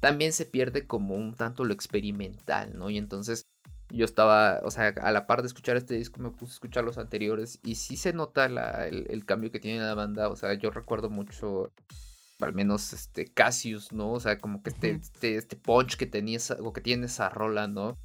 también 0.00 0.32
se 0.32 0.46
pierde 0.46 0.86
como 0.86 1.14
un 1.14 1.34
tanto 1.34 1.64
lo 1.64 1.74
experimental, 1.74 2.76
¿no? 2.78 2.90
Y 2.90 2.98
entonces 2.98 3.48
yo 3.90 4.04
estaba, 4.04 4.60
o 4.64 4.70
sea, 4.70 4.88
a 4.88 5.12
la 5.12 5.26
par 5.26 5.42
de 5.42 5.48
escuchar 5.48 5.76
este 5.76 5.94
disco 5.94 6.20
me 6.20 6.30
puse 6.30 6.52
a 6.52 6.54
escuchar 6.54 6.84
los 6.84 6.98
anteriores 6.98 7.58
y 7.64 7.76
sí 7.76 7.96
se 7.96 8.12
nota 8.12 8.46
el, 8.86 9.24
cambio 9.24 9.50
que 9.50 9.60
tiene 9.60 9.80
la 9.80 9.94
banda, 9.94 10.28
o 10.28 10.36
sea, 10.36 10.54
yo 10.54 10.70
recuerdo 10.70 11.08
mucho, 11.08 11.72
al 12.40 12.52
menos 12.52 12.92
este 12.92 13.26
Cassius, 13.26 13.92
¿no? 13.92 14.12
O 14.12 14.20
sea, 14.20 14.38
como 14.38 14.62
que 14.62 14.70
este, 14.70 14.90
este, 14.90 15.36
este 15.36 15.56
punch 15.56 15.96
que 15.96 16.06
tenía 16.06 16.38
o 16.60 16.72
que 16.72 16.80
tiene 16.80 17.06
esa 17.06 17.30
rola, 17.30 17.66
¿no? 17.66 17.96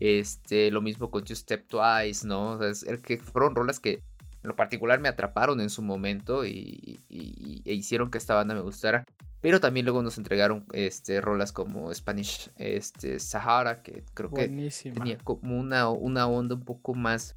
Este, 0.00 0.70
lo 0.70 0.80
mismo 0.80 1.10
con 1.10 1.24
Two 1.24 1.34
Step 1.34 1.66
Twice, 1.66 2.26
¿no? 2.26 2.52
O 2.52 2.58
sea, 2.58 2.68
es, 2.68 3.00
que 3.02 3.18
fueron 3.18 3.56
rolas 3.56 3.80
que 3.80 3.94
en 3.94 4.48
lo 4.48 4.54
particular 4.54 5.00
me 5.00 5.08
atraparon 5.08 5.60
en 5.60 5.70
su 5.70 5.82
momento 5.82 6.46
y, 6.46 7.00
e 7.10 7.74
hicieron 7.74 8.10
que 8.10 8.18
esta 8.18 8.34
banda 8.34 8.54
me 8.54 8.60
gustara. 8.60 9.04
Pero 9.40 9.60
también 9.60 9.86
luego 9.86 10.02
nos 10.02 10.18
entregaron 10.18 10.64
este, 10.72 11.20
rolas 11.20 11.52
como 11.52 11.92
Spanish 11.94 12.50
este, 12.56 13.20
Sahara, 13.20 13.82
que 13.82 14.04
creo 14.14 14.30
que 14.30 14.48
tenía 14.92 15.18
como 15.18 15.58
una, 15.58 15.88
una 15.90 16.26
onda 16.26 16.56
un 16.56 16.64
poco 16.64 16.94
más, 16.94 17.36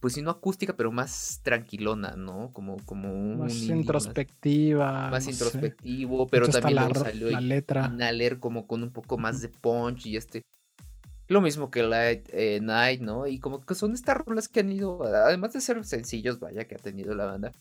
pues 0.00 0.14
si 0.14 0.22
no 0.22 0.32
acústica, 0.32 0.74
pero 0.76 0.90
más 0.90 1.40
tranquilona, 1.44 2.16
¿no? 2.16 2.52
Como, 2.52 2.76
como 2.84 3.12
un 3.12 3.38
más 3.38 3.54
introspectiva. 3.54 5.10
Más, 5.10 5.28
introspectivo, 5.28 6.26
pero 6.26 6.48
también 6.48 6.74
la, 6.74 6.92
salió 6.92 7.30
la 7.30 7.40
letra. 7.40 7.88
leer 7.88 8.40
como 8.40 8.66
con 8.66 8.82
un 8.82 8.90
poco 8.90 9.16
más 9.16 9.40
de 9.40 9.48
punch 9.48 10.06
y 10.06 10.16
este 10.16 10.42
lo 11.28 11.40
mismo 11.40 11.70
que 11.70 11.82
Light 11.82 12.28
eh, 12.32 12.60
Night, 12.60 13.00
¿no? 13.00 13.26
Y 13.26 13.38
como 13.38 13.60
que 13.60 13.74
son 13.74 13.94
estas 13.94 14.18
rolas 14.18 14.48
que 14.48 14.60
han 14.60 14.70
ido, 14.70 15.02
además 15.04 15.52
de 15.52 15.60
ser 15.60 15.82
sencillos, 15.84 16.38
vaya, 16.38 16.64
que 16.64 16.74
ha 16.74 16.78
tenido 16.78 17.14
la 17.14 17.24
banda, 17.24 17.52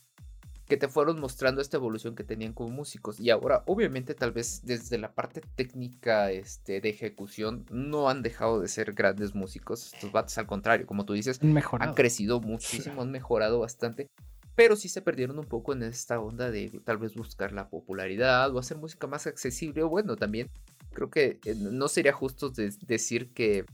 que 0.71 0.77
te 0.77 0.87
fueron 0.87 1.19
mostrando 1.19 1.59
esta 1.59 1.75
evolución 1.75 2.15
que 2.15 2.23
tenían 2.23 2.53
como 2.53 2.69
músicos. 2.69 3.19
Y 3.19 3.29
ahora, 3.29 3.61
obviamente, 3.65 4.15
tal 4.15 4.31
vez 4.31 4.61
desde 4.63 4.97
la 4.97 5.13
parte 5.13 5.41
técnica 5.57 6.31
este, 6.31 6.79
de 6.79 6.87
ejecución, 6.87 7.65
no 7.69 8.07
han 8.07 8.21
dejado 8.21 8.61
de 8.61 8.69
ser 8.69 8.93
grandes 8.93 9.35
músicos. 9.35 9.91
Estos 9.93 10.13
bates, 10.13 10.37
al 10.37 10.47
contrario, 10.47 10.87
como 10.87 11.03
tú 11.03 11.11
dices, 11.11 11.41
han 11.77 11.93
crecido 11.93 12.39
muchísimo, 12.39 13.01
han 13.01 13.11
mejorado 13.11 13.59
bastante. 13.59 14.07
Pero 14.55 14.77
sí 14.77 14.87
se 14.87 15.01
perdieron 15.01 15.37
un 15.39 15.45
poco 15.45 15.73
en 15.73 15.83
esta 15.83 16.21
onda 16.21 16.49
de 16.49 16.79
tal 16.85 16.99
vez 16.99 17.15
buscar 17.15 17.51
la 17.51 17.67
popularidad 17.67 18.55
o 18.55 18.57
hacer 18.57 18.77
música 18.77 19.07
más 19.07 19.27
accesible. 19.27 19.83
O 19.83 19.89
bueno, 19.89 20.15
también 20.15 20.49
creo 20.93 21.09
que 21.09 21.41
eh, 21.43 21.53
no 21.53 21.89
sería 21.89 22.13
justo 22.13 22.53
decir 22.87 23.33
que, 23.33 23.65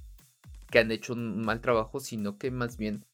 que 0.71 0.79
han 0.79 0.89
hecho 0.89 1.13
un 1.13 1.45
mal 1.45 1.61
trabajo, 1.61 1.99
sino 1.99 2.39
que 2.39 2.49
más 2.49 2.75
bien 2.75 3.05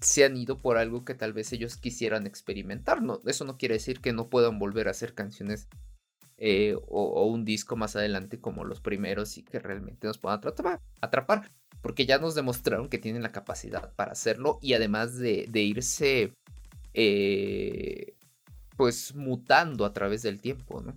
se 0.00 0.24
han 0.24 0.36
ido 0.36 0.58
por 0.58 0.78
algo 0.78 1.04
que 1.04 1.14
tal 1.14 1.32
vez 1.32 1.52
ellos 1.52 1.76
quisieran 1.76 2.26
experimentar. 2.26 3.02
No, 3.02 3.20
eso 3.26 3.44
no 3.44 3.58
quiere 3.58 3.74
decir 3.74 4.00
que 4.00 4.12
no 4.12 4.28
puedan 4.28 4.58
volver 4.58 4.88
a 4.88 4.92
hacer 4.92 5.14
canciones 5.14 5.68
eh, 6.38 6.74
o, 6.88 7.26
un 7.26 7.44
disco 7.44 7.76
más 7.76 7.96
adelante 7.96 8.40
como 8.40 8.64
los 8.64 8.80
primeros 8.80 9.36
y 9.36 9.42
que 9.42 9.58
realmente 9.58 10.06
nos 10.06 10.18
puedan 10.18 10.38
atrapar, 10.38 10.80
atrapar. 11.00 11.50
Porque 11.82 12.06
ya 12.06 12.18
nos 12.18 12.34
demostraron 12.34 12.88
que 12.88 12.98
tienen 12.98 13.22
la 13.22 13.32
capacidad 13.32 13.94
para 13.94 14.12
hacerlo 14.12 14.58
y 14.60 14.74
además 14.74 15.18
de, 15.18 15.48
irse 15.54 16.32
eh, 16.92 18.14
pues 18.76 19.14
mutando 19.14 19.84
a 19.84 19.92
través 19.92 20.22
del 20.22 20.40
tiempo, 20.40 20.82
¿no? 20.82 20.94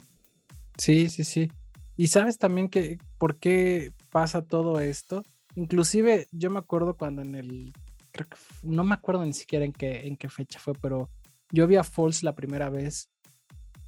Sí, 0.78 1.10
sí, 1.10 1.24
sí. 1.24 1.52
Y 1.96 2.08
sabes 2.08 2.38
también 2.38 2.70
que 2.70 2.98
por 3.18 3.38
qué 3.38 3.94
pasa 4.12 4.42
todo 4.42 4.80
esto. 4.80 5.24
Inclusive 5.56 6.28
yo 6.32 6.50
me 6.50 6.60
acuerdo 6.60 6.96
cuando 6.96 7.22
en 7.22 7.36
el, 7.36 7.74
creo 8.14 8.30
que, 8.30 8.38
no 8.62 8.86
me 8.86 8.94
acuerdo 8.94 9.26
ni 9.26 9.34
siquiera 9.34 9.66
en 9.66 9.74
qué, 9.74 10.08
en 10.08 10.16
qué 10.16 10.30
fecha 10.30 10.60
fue, 10.60 10.74
pero 10.74 11.10
yo 11.52 11.68
vi 11.68 11.76
a 11.76 11.84
Falls 11.84 12.24
la 12.24 12.36
primera 12.36 12.70
vez 12.70 13.10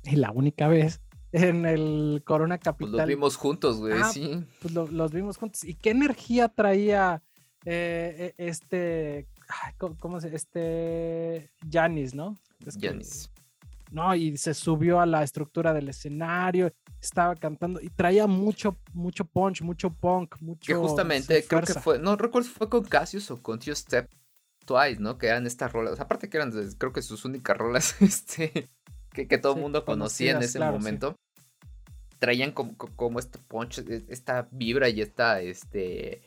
y 0.03 0.17
la 0.17 0.31
única 0.31 0.67
vez 0.67 1.01
en 1.31 1.65
el 1.65 2.23
Corona 2.25 2.57
Capital. 2.57 2.91
Pues 2.91 2.99
los 3.01 3.07
vimos 3.07 3.35
juntos, 3.37 3.77
güey, 3.77 3.93
ah, 4.01 4.09
sí. 4.11 4.43
Pues 4.61 4.73
los 4.73 5.11
vimos 5.11 5.37
juntos. 5.37 5.63
¿Y 5.63 5.75
qué 5.75 5.91
energía 5.91 6.49
traía 6.49 7.23
eh, 7.65 8.33
e, 8.37 8.47
este, 8.47 9.27
¿cómo 9.77 10.19
se 10.19 10.35
Este 10.35 11.51
Janis, 11.69 12.13
¿no? 12.13 12.37
Janis. 12.79 13.31
No, 13.91 14.15
y 14.15 14.35
se 14.37 14.53
subió 14.53 14.99
a 14.99 15.05
la 15.05 15.23
estructura 15.23 15.73
del 15.73 15.89
escenario 15.89 16.71
estaba 17.05 17.35
cantando 17.35 17.79
y 17.81 17.89
traía 17.89 18.27
mucho, 18.27 18.77
mucho 18.93 19.25
punch, 19.25 19.61
mucho 19.61 19.89
punk, 19.89 20.35
mucho. 20.41 20.65
Que 20.65 20.75
justamente 20.75 21.45
creo 21.47 21.61
que 21.61 21.73
fue, 21.73 21.99
no 21.99 22.15
recuerdo 22.15 22.47
si 22.47 22.53
fue 22.53 22.69
con 22.69 22.83
Cassius 22.83 23.31
o 23.31 23.41
con 23.41 23.59
Two 23.59 23.75
Step 23.75 24.09
Twice, 24.65 24.99
¿no? 24.99 25.17
Que 25.17 25.27
eran 25.27 25.45
estas 25.45 25.71
rolas, 25.71 25.99
aparte 25.99 26.29
que 26.29 26.37
eran 26.37 26.51
creo 26.77 26.91
que 26.91 27.01
sus 27.01 27.25
únicas 27.25 27.57
rolas, 27.57 27.95
este, 28.01 28.69
que, 29.13 29.27
que 29.27 29.37
todo 29.37 29.55
el 29.55 29.61
mundo 29.61 29.85
conocía 29.85 30.31
en 30.31 30.43
ese 30.43 30.59
momento. 30.59 31.15
Traían 32.17 32.53
como, 32.53 32.75
como 32.77 33.19
este 33.19 33.39
punch, 33.39 33.79
e, 33.79 34.05
esta 34.07 34.47
vibra 34.51 34.89
y 34.89 35.01
esta, 35.01 35.41
este, 35.41 36.21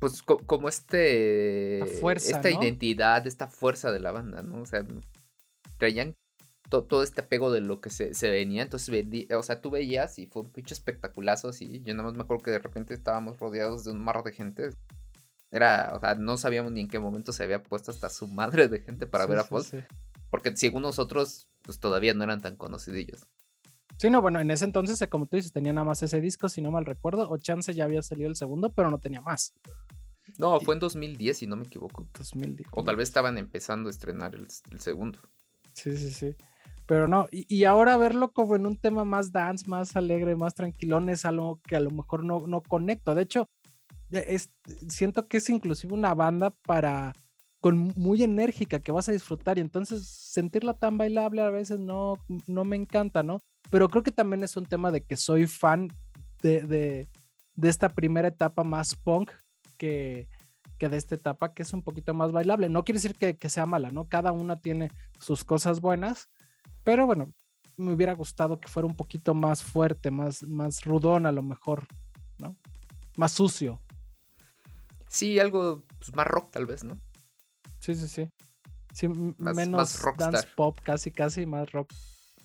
pues 0.00 0.20
como 0.22 0.68
este 0.68 1.84
fuerza, 2.00 2.36
esta 2.36 2.50
identidad, 2.50 3.26
esta 3.26 3.46
fuerza 3.46 3.92
de 3.92 4.00
la 4.00 4.10
banda, 4.10 4.42
¿no? 4.42 4.62
O 4.62 4.66
sea, 4.66 4.84
traían 5.82 6.16
todo 6.68 7.02
este 7.02 7.22
apego 7.22 7.50
de 7.50 7.60
lo 7.60 7.80
que 7.80 7.90
se, 7.90 8.30
venía. 8.30 8.62
Entonces, 8.62 9.04
o 9.36 9.42
sea, 9.42 9.60
tú 9.60 9.70
veías 9.70 10.16
y 10.20 10.26
fue 10.26 10.42
un 10.42 10.50
pinche 10.52 10.74
espectaculazo 10.74 11.48
así. 11.48 11.82
Yo 11.84 11.92
nada 11.92 12.04
más 12.04 12.16
me 12.16 12.22
acuerdo 12.22 12.44
que 12.44 12.52
de 12.52 12.60
repente 12.60 12.94
estábamos 12.94 13.40
rodeados 13.40 13.84
de 13.84 13.90
un 13.90 13.98
mar 13.98 14.22
de 14.22 14.32
gente. 14.32 14.70
Era, 15.50 15.92
o 15.92 15.98
sea, 15.98 16.14
no 16.14 16.36
sabíamos 16.36 16.70
ni 16.70 16.82
en 16.82 16.88
qué 16.88 17.00
momento 17.00 17.32
se 17.32 17.42
había 17.42 17.64
puesto 17.64 17.90
hasta 17.90 18.08
su 18.08 18.28
madre 18.28 18.68
de 18.68 18.78
gente 18.78 19.08
para 19.08 19.26
ver 19.26 19.40
a 19.40 19.44
Paul. 19.44 19.64
Porque 20.30 20.56
según 20.56 20.82
nosotros, 20.82 21.48
pues 21.62 21.80
todavía 21.80 22.14
no 22.14 22.22
eran 22.22 22.40
tan 22.40 22.54
conocidillos. 22.54 23.26
Sí, 23.98 24.08
no, 24.08 24.22
bueno, 24.22 24.38
en 24.38 24.52
ese 24.52 24.64
entonces, 24.64 25.02
eh, 25.02 25.08
como 25.08 25.26
tú 25.26 25.36
dices, 25.36 25.52
tenía 25.52 25.72
nada 25.72 25.84
más 25.84 26.00
ese 26.04 26.20
disco, 26.20 26.48
si 26.48 26.62
no 26.62 26.70
mal 26.70 26.86
recuerdo, 26.86 27.28
o 27.28 27.38
Chance 27.38 27.74
ya 27.74 27.84
había 27.84 28.02
salido 28.02 28.30
el 28.30 28.36
segundo, 28.36 28.72
pero 28.72 28.88
no 28.88 28.98
tenía 28.98 29.20
más. 29.20 29.52
No, 30.38 30.58
fue 30.60 30.74
en 30.74 30.80
2010, 30.80 31.36
si 31.36 31.46
no 31.48 31.56
me 31.56 31.64
equivoco. 31.64 32.08
2010. 32.16 32.68
O 32.70 32.84
tal 32.84 32.96
vez 32.96 33.08
estaban 33.08 33.36
empezando 33.36 33.88
a 33.88 33.90
estrenar 33.90 34.34
el, 34.34 34.46
el 34.70 34.80
segundo. 34.80 35.18
Sí, 35.72 35.96
sí, 35.96 36.10
sí. 36.10 36.36
Pero 36.86 37.08
no, 37.08 37.28
y, 37.30 37.64
ahora 37.64 37.96
verlo 37.96 38.32
como 38.32 38.56
en 38.56 38.66
un 38.66 38.76
tema 38.76 39.04
más 39.04 39.32
dance, 39.32 39.68
más 39.68 39.96
alegre, 39.96 40.36
más 40.36 40.54
tranquilón, 40.54 41.08
es 41.08 41.24
algo 41.24 41.60
que 41.66 41.76
a 41.76 41.80
lo 41.80 41.90
mejor 41.90 42.24
no, 42.24 42.46
no 42.46 42.60
conecto. 42.60 43.14
De 43.14 43.22
hecho, 43.22 43.48
es, 44.10 44.50
siento 44.88 45.28
que 45.28 45.38
es 45.38 45.48
inclusive 45.48 45.94
una 45.94 46.14
banda 46.14 46.50
para 46.50 47.14
con 47.60 47.92
muy 47.96 48.24
enérgica 48.24 48.80
que 48.80 48.90
vas 48.90 49.08
a 49.08 49.12
disfrutar 49.12 49.56
y 49.56 49.60
entonces 49.60 50.04
sentirla 50.06 50.74
tan 50.74 50.98
bailable 50.98 51.42
a 51.42 51.50
veces 51.50 51.78
no, 51.78 52.18
no 52.48 52.64
me 52.64 52.74
encanta, 52.74 53.22
¿no? 53.22 53.40
Pero 53.70 53.88
creo 53.88 54.02
que 54.02 54.10
también 54.10 54.42
es 54.42 54.56
un 54.56 54.66
tema 54.66 54.90
de 54.90 55.02
que 55.02 55.16
soy 55.16 55.46
fan 55.46 55.88
de, 56.42 56.62
de, 56.62 57.08
de 57.54 57.68
esta 57.68 57.88
primera 57.88 58.26
etapa 58.26 58.64
más 58.64 58.96
punk 58.96 59.30
que, 59.78 60.28
que, 60.82 60.88
de 60.88 60.96
esta 60.96 61.14
etapa 61.14 61.54
que 61.54 61.62
es 61.62 61.72
un 61.72 61.82
poquito 61.82 62.12
más 62.12 62.32
bailable. 62.32 62.68
No 62.68 62.84
quiere 62.84 62.96
decir 62.96 63.14
que, 63.14 63.36
que 63.36 63.48
sea 63.48 63.66
mala, 63.66 63.92
¿no? 63.92 64.08
Cada 64.08 64.32
una 64.32 64.58
tiene 64.58 64.90
sus 65.20 65.44
cosas 65.44 65.80
buenas, 65.80 66.28
pero 66.82 67.06
bueno, 67.06 67.32
me 67.76 67.92
hubiera 67.92 68.14
gustado 68.14 68.58
que 68.58 68.66
fuera 68.66 68.88
un 68.88 68.96
poquito 68.96 69.32
más 69.32 69.62
fuerte, 69.62 70.10
más, 70.10 70.42
más 70.42 70.84
rudón 70.84 71.24
a 71.26 71.30
lo 71.30 71.40
mejor, 71.44 71.86
¿no? 72.38 72.56
Más 73.16 73.30
sucio. 73.30 73.80
Sí, 75.06 75.38
algo 75.38 75.84
pues, 75.98 76.16
más 76.16 76.26
rock 76.26 76.50
tal 76.50 76.66
vez, 76.66 76.82
¿no? 76.82 76.98
Sí, 77.78 77.94
sí, 77.94 78.08
sí. 78.08 78.28
sí 78.92 79.06
menos 79.38 80.02
dance 80.18 80.48
pop, 80.56 80.80
casi, 80.82 81.12
casi, 81.12 81.46
más 81.46 81.70
rock. 81.70 81.92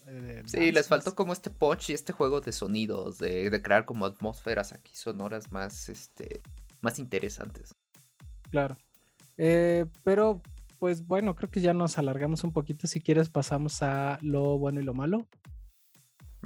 Eh, 0.06 0.44
sí, 0.46 0.72
les 0.72 0.88
faltó 0.88 1.15
como 1.15 1.34
este 1.34 1.50
punch 1.50 1.89
y 1.89 1.94
este 1.94 2.13
juego 2.13 2.39
de 2.39 2.51
sonidos, 2.51 3.17
de, 3.17 3.50
de, 3.50 3.62
crear 3.63 3.86
como 3.86 4.06
atmósferas 4.06 4.74
aquí 4.74 4.96
sonoras 4.96 5.51
más, 5.51 5.89
este, 5.89 6.44
más 6.82 7.00
interesantes. 7.00 7.74
Claro. 8.50 8.77
Eh, 9.38 9.86
pero 10.04 10.42
pues 10.80 11.06
bueno, 11.06 11.36
creo 11.36 11.50
que 11.50 11.62
ya 11.62 11.74
nos 11.74 11.98
alargamos 11.98 12.44
un 12.44 12.51
poquito. 12.51 12.88
Si 12.88 13.01
quieres, 13.01 13.30
pasamos 13.30 13.82
a 13.82 14.20
lo 14.22 14.58
bueno 14.58 14.80
y 14.80 14.84
lo 14.84 14.94
malo. 14.94 15.27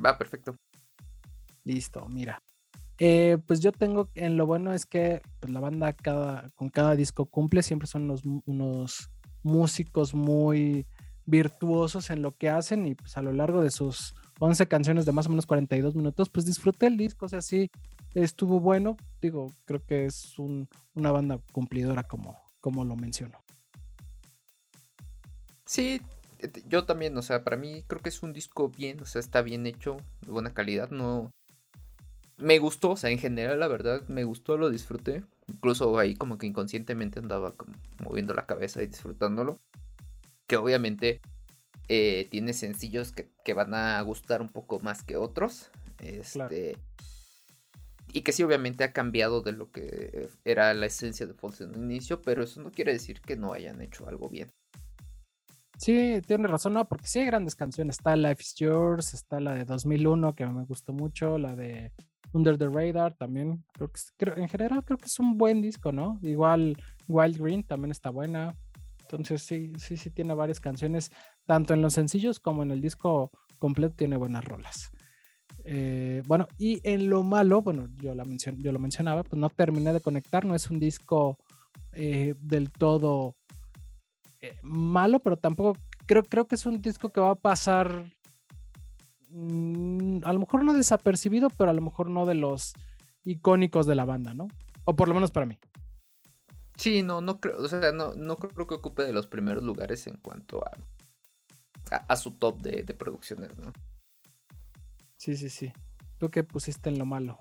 Va, 0.03 0.17
perfecto. 0.17 0.55
Listo, 1.63 2.08
mira. 2.10 2.41
Eh, 2.98 3.38
pues 3.48 3.60
yo 3.62 3.72
tengo, 3.72 4.10
en 4.15 4.38
lo 4.38 4.46
bueno 4.46 4.74
es 4.74 4.86
que 4.86 5.22
pues, 5.39 5.51
la 5.51 5.60
banda 5.60 5.93
cada, 5.93 6.50
con 6.51 6.70
cada 6.70 6.96
disco 6.96 7.25
cumple, 7.25 7.63
siempre 7.63 7.88
son 7.88 8.03
unos, 8.03 8.22
unos 8.46 9.10
músicos 9.43 10.13
muy 10.13 10.86
virtuosos 11.25 12.10
en 12.10 12.22
lo 12.22 12.36
que 12.36 12.50
hacen 12.50 12.86
y 12.86 12.96
pues 12.96 13.17
a 13.17 13.22
lo 13.22 13.31
largo 13.31 13.62
de 13.62 13.72
sus 13.72 14.13
11 14.39 14.67
canciones 14.67 15.05
de 15.05 15.12
más 15.12 15.27
o 15.27 15.29
menos 15.29 15.46
42 15.46 15.96
minutos, 15.96 16.29
pues 16.29 16.46
disfruté 16.46 16.88
el 16.88 16.98
disco, 16.98 17.25
o 17.25 17.29
sea, 17.29 17.41
sí, 17.41 17.70
estuvo 18.13 18.60
bueno, 18.60 18.98
digo, 19.22 19.51
creo 19.65 19.84
que 19.84 20.06
es 20.06 20.38
una 20.39 21.12
banda 21.12 21.39
cumplidora 21.51 22.03
como, 22.03 22.38
como 22.60 22.86
lo 22.86 22.96
menciono. 22.96 23.44
Sí, 25.65 26.01
yo 26.68 26.86
también, 26.86 27.18
o 27.18 27.22
sea, 27.22 27.44
para 27.44 27.58
mí 27.58 27.84
creo 27.88 28.01
que 28.01 28.10
es 28.10 28.24
un 28.24 28.34
disco 28.34 28.70
bien, 28.70 29.01
o 29.01 29.06
sea, 29.06 29.20
está 29.20 29.41
bien 29.41 29.65
hecho, 29.65 29.98
de 30.25 30.32
buena 30.32 30.53
calidad, 30.53 30.89
no... 30.89 31.32
Me 32.38 32.58
gustó, 32.58 32.91
o 32.91 32.98
sea, 32.98 33.12
en 33.12 33.20
general, 33.20 33.60
la 33.60 33.68
verdad, 33.68 34.01
me 34.08 34.24
gustó, 34.24 34.58
lo 34.58 34.72
disfruté. 34.72 35.24
Incluso 35.48 36.00
ahí 36.00 36.15
como 36.15 36.39
que 36.39 36.48
inconscientemente 36.48 37.20
andaba 37.20 37.51
como 37.51 37.74
moviendo 38.03 38.34
la 38.34 38.48
cabeza 38.48 38.82
y 38.82 38.88
disfrutándolo. 38.88 39.60
Que 40.48 40.58
obviamente 40.58 41.22
eh, 41.88 42.27
tiene 42.32 42.53
sencillos 42.53 43.12
que, 43.12 43.53
van 43.53 43.75
a 43.75 44.01
gustar 44.01 44.41
un 44.41 44.50
poco 44.50 44.80
más 44.80 45.03
que 45.03 45.18
otros. 45.18 45.70
Este, 46.00 46.77
Y 48.13 48.22
que 48.22 48.32
sí, 48.32 48.44
obviamente 48.44 48.84
ha 48.84 48.94
cambiado 48.94 49.41
de 49.41 49.53
lo 49.53 49.72
que 49.72 50.30
era 50.44 50.74
la 50.74 50.86
esencia 50.86 51.25
de 51.25 51.34
False 51.34 51.63
en 51.63 51.77
un 51.77 51.91
inicio, 51.91 52.22
pero 52.22 52.44
eso 52.44 52.62
no 52.62 52.72
quiere 52.72 52.94
decir 52.94 53.22
que 53.22 53.36
no 53.36 53.53
hayan 53.53 53.82
hecho 53.82 54.08
algo 54.08 54.30
bien. 54.30 54.50
Sí, 55.77 56.22
tiene 56.27 56.48
razón, 56.48 56.74
no, 56.74 56.88
porque 56.88 57.08
sí 57.08 57.20
hay 57.20 57.25
grandes 57.25 57.56
canciones. 57.56 57.98
Está 57.98 58.15
Life 58.15 58.41
is 58.41 58.53
Yours, 58.56 59.13
está 59.13 59.39
la 59.39 59.56
de 59.56 59.65
2001, 59.65 60.36
que 60.36 60.46
me 60.46 60.63
gustó 60.65 60.94
mucho, 60.94 61.38
la 61.38 61.56
de 61.56 61.91
Under 62.34 62.58
the 62.58 62.68
Radar 62.70 63.15
también. 63.15 63.63
Creo 63.74 63.91
que, 63.91 64.41
en 64.41 64.48
general 64.48 64.84
creo 64.84 64.98
que 64.98 65.08
es 65.08 65.20
un 65.20 65.38
buen 65.38 65.62
disco, 65.62 65.91
¿no? 65.91 66.20
Igual 66.22 66.77
Wild 67.08 67.38
Green 67.41 67.63
también 67.63 67.91
está 67.91 68.10
buena. 68.10 68.56
Entonces 69.01 69.41
sí, 69.41 69.74
sí, 69.77 69.98
sí 69.98 70.10
tiene 70.10 70.34
varias 70.34 70.60
canciones, 70.60 71.12
tanto 71.46 71.74
en 71.74 71.82
los 71.82 71.94
sencillos 71.94 72.39
como 72.39 72.63
en 72.63 72.72
el 72.72 72.80
disco 72.80 73.32
completo 73.60 73.96
tiene 73.96 74.18
buenas 74.18 74.46
rolas. 74.46 74.91
Eh, 75.63 76.24
bueno, 76.25 76.48
y 76.58 76.80
en 76.84 77.10
lo 77.10 77.24
malo, 77.24 77.62
bueno, 77.62 77.88
yo, 77.98 78.15
la 78.15 78.24
yo 78.58 78.72
lo 78.72 78.80
mencionaba, 78.80 79.24
pues 79.24 79.39
no 79.39 79.50
terminé 79.50 79.94
de 79.94 80.01
conectar, 80.01 80.46
no 80.46 80.56
es 80.56 80.70
un 80.70 80.80
disco 80.80 81.38
eh, 81.94 82.36
del 82.39 82.72
todo 82.72 83.36
eh, 84.39 84.58
malo, 84.63 85.20
pero 85.20 85.38
tampoco 85.38 85.77
creo, 86.06 86.24
creo 86.24 86.48
que 86.48 86.56
es 86.56 86.65
un 86.65 86.82
disco 86.82 87.10
que 87.10 87.22
va 87.22 87.32
a 87.32 87.36
pasar 87.36 88.06
mm, 89.30 90.20
a 90.24 90.34
lo 90.34 90.39
mejor 90.39 90.63
no 90.63 90.74
desapercibido, 90.74 91.50
pero 91.50 91.70
a 91.70 91.74
lo 91.74 91.82
mejor 91.82 92.10
no 92.10 92.25
de 92.25 92.36
los 92.36 92.74
icónicos 93.24 93.86
de 93.86 93.96
la 93.96 94.06
banda, 94.06 94.34
¿no? 94.34 94.48
O 94.86 94.96
por 94.96 95.08
lo 95.08 95.13
menos 95.13 95.32
para 95.32 95.46
mí. 95.46 95.60
Sí, 96.75 97.03
no, 97.03 97.22
no 97.22 97.39
creo, 97.39 97.60
o 97.60 97.68
sea, 97.68 97.91
no, 97.91 98.15
no 98.15 98.38
creo 98.38 98.65
que 98.65 98.75
ocupe 98.75 99.03
de 99.03 99.13
los 99.13 99.27
primeros 99.27 99.63
lugares 99.63 100.08
en 100.08 100.18
cuanto 100.18 100.63
a, 100.65 100.72
a, 102.08 102.15
su 102.15 102.32
top 102.32 102.60
de, 102.62 102.82
de, 102.84 102.94
producciones, 102.96 103.56
¿no? 103.60 103.72
Sí, 105.22 105.38
sí, 105.38 105.50
sí. 105.50 105.72
¿Tú 106.18 106.32
qué 106.32 106.44
pusiste 106.44 106.90
en 106.90 106.98
lo 106.98 107.06
malo? 107.06 107.38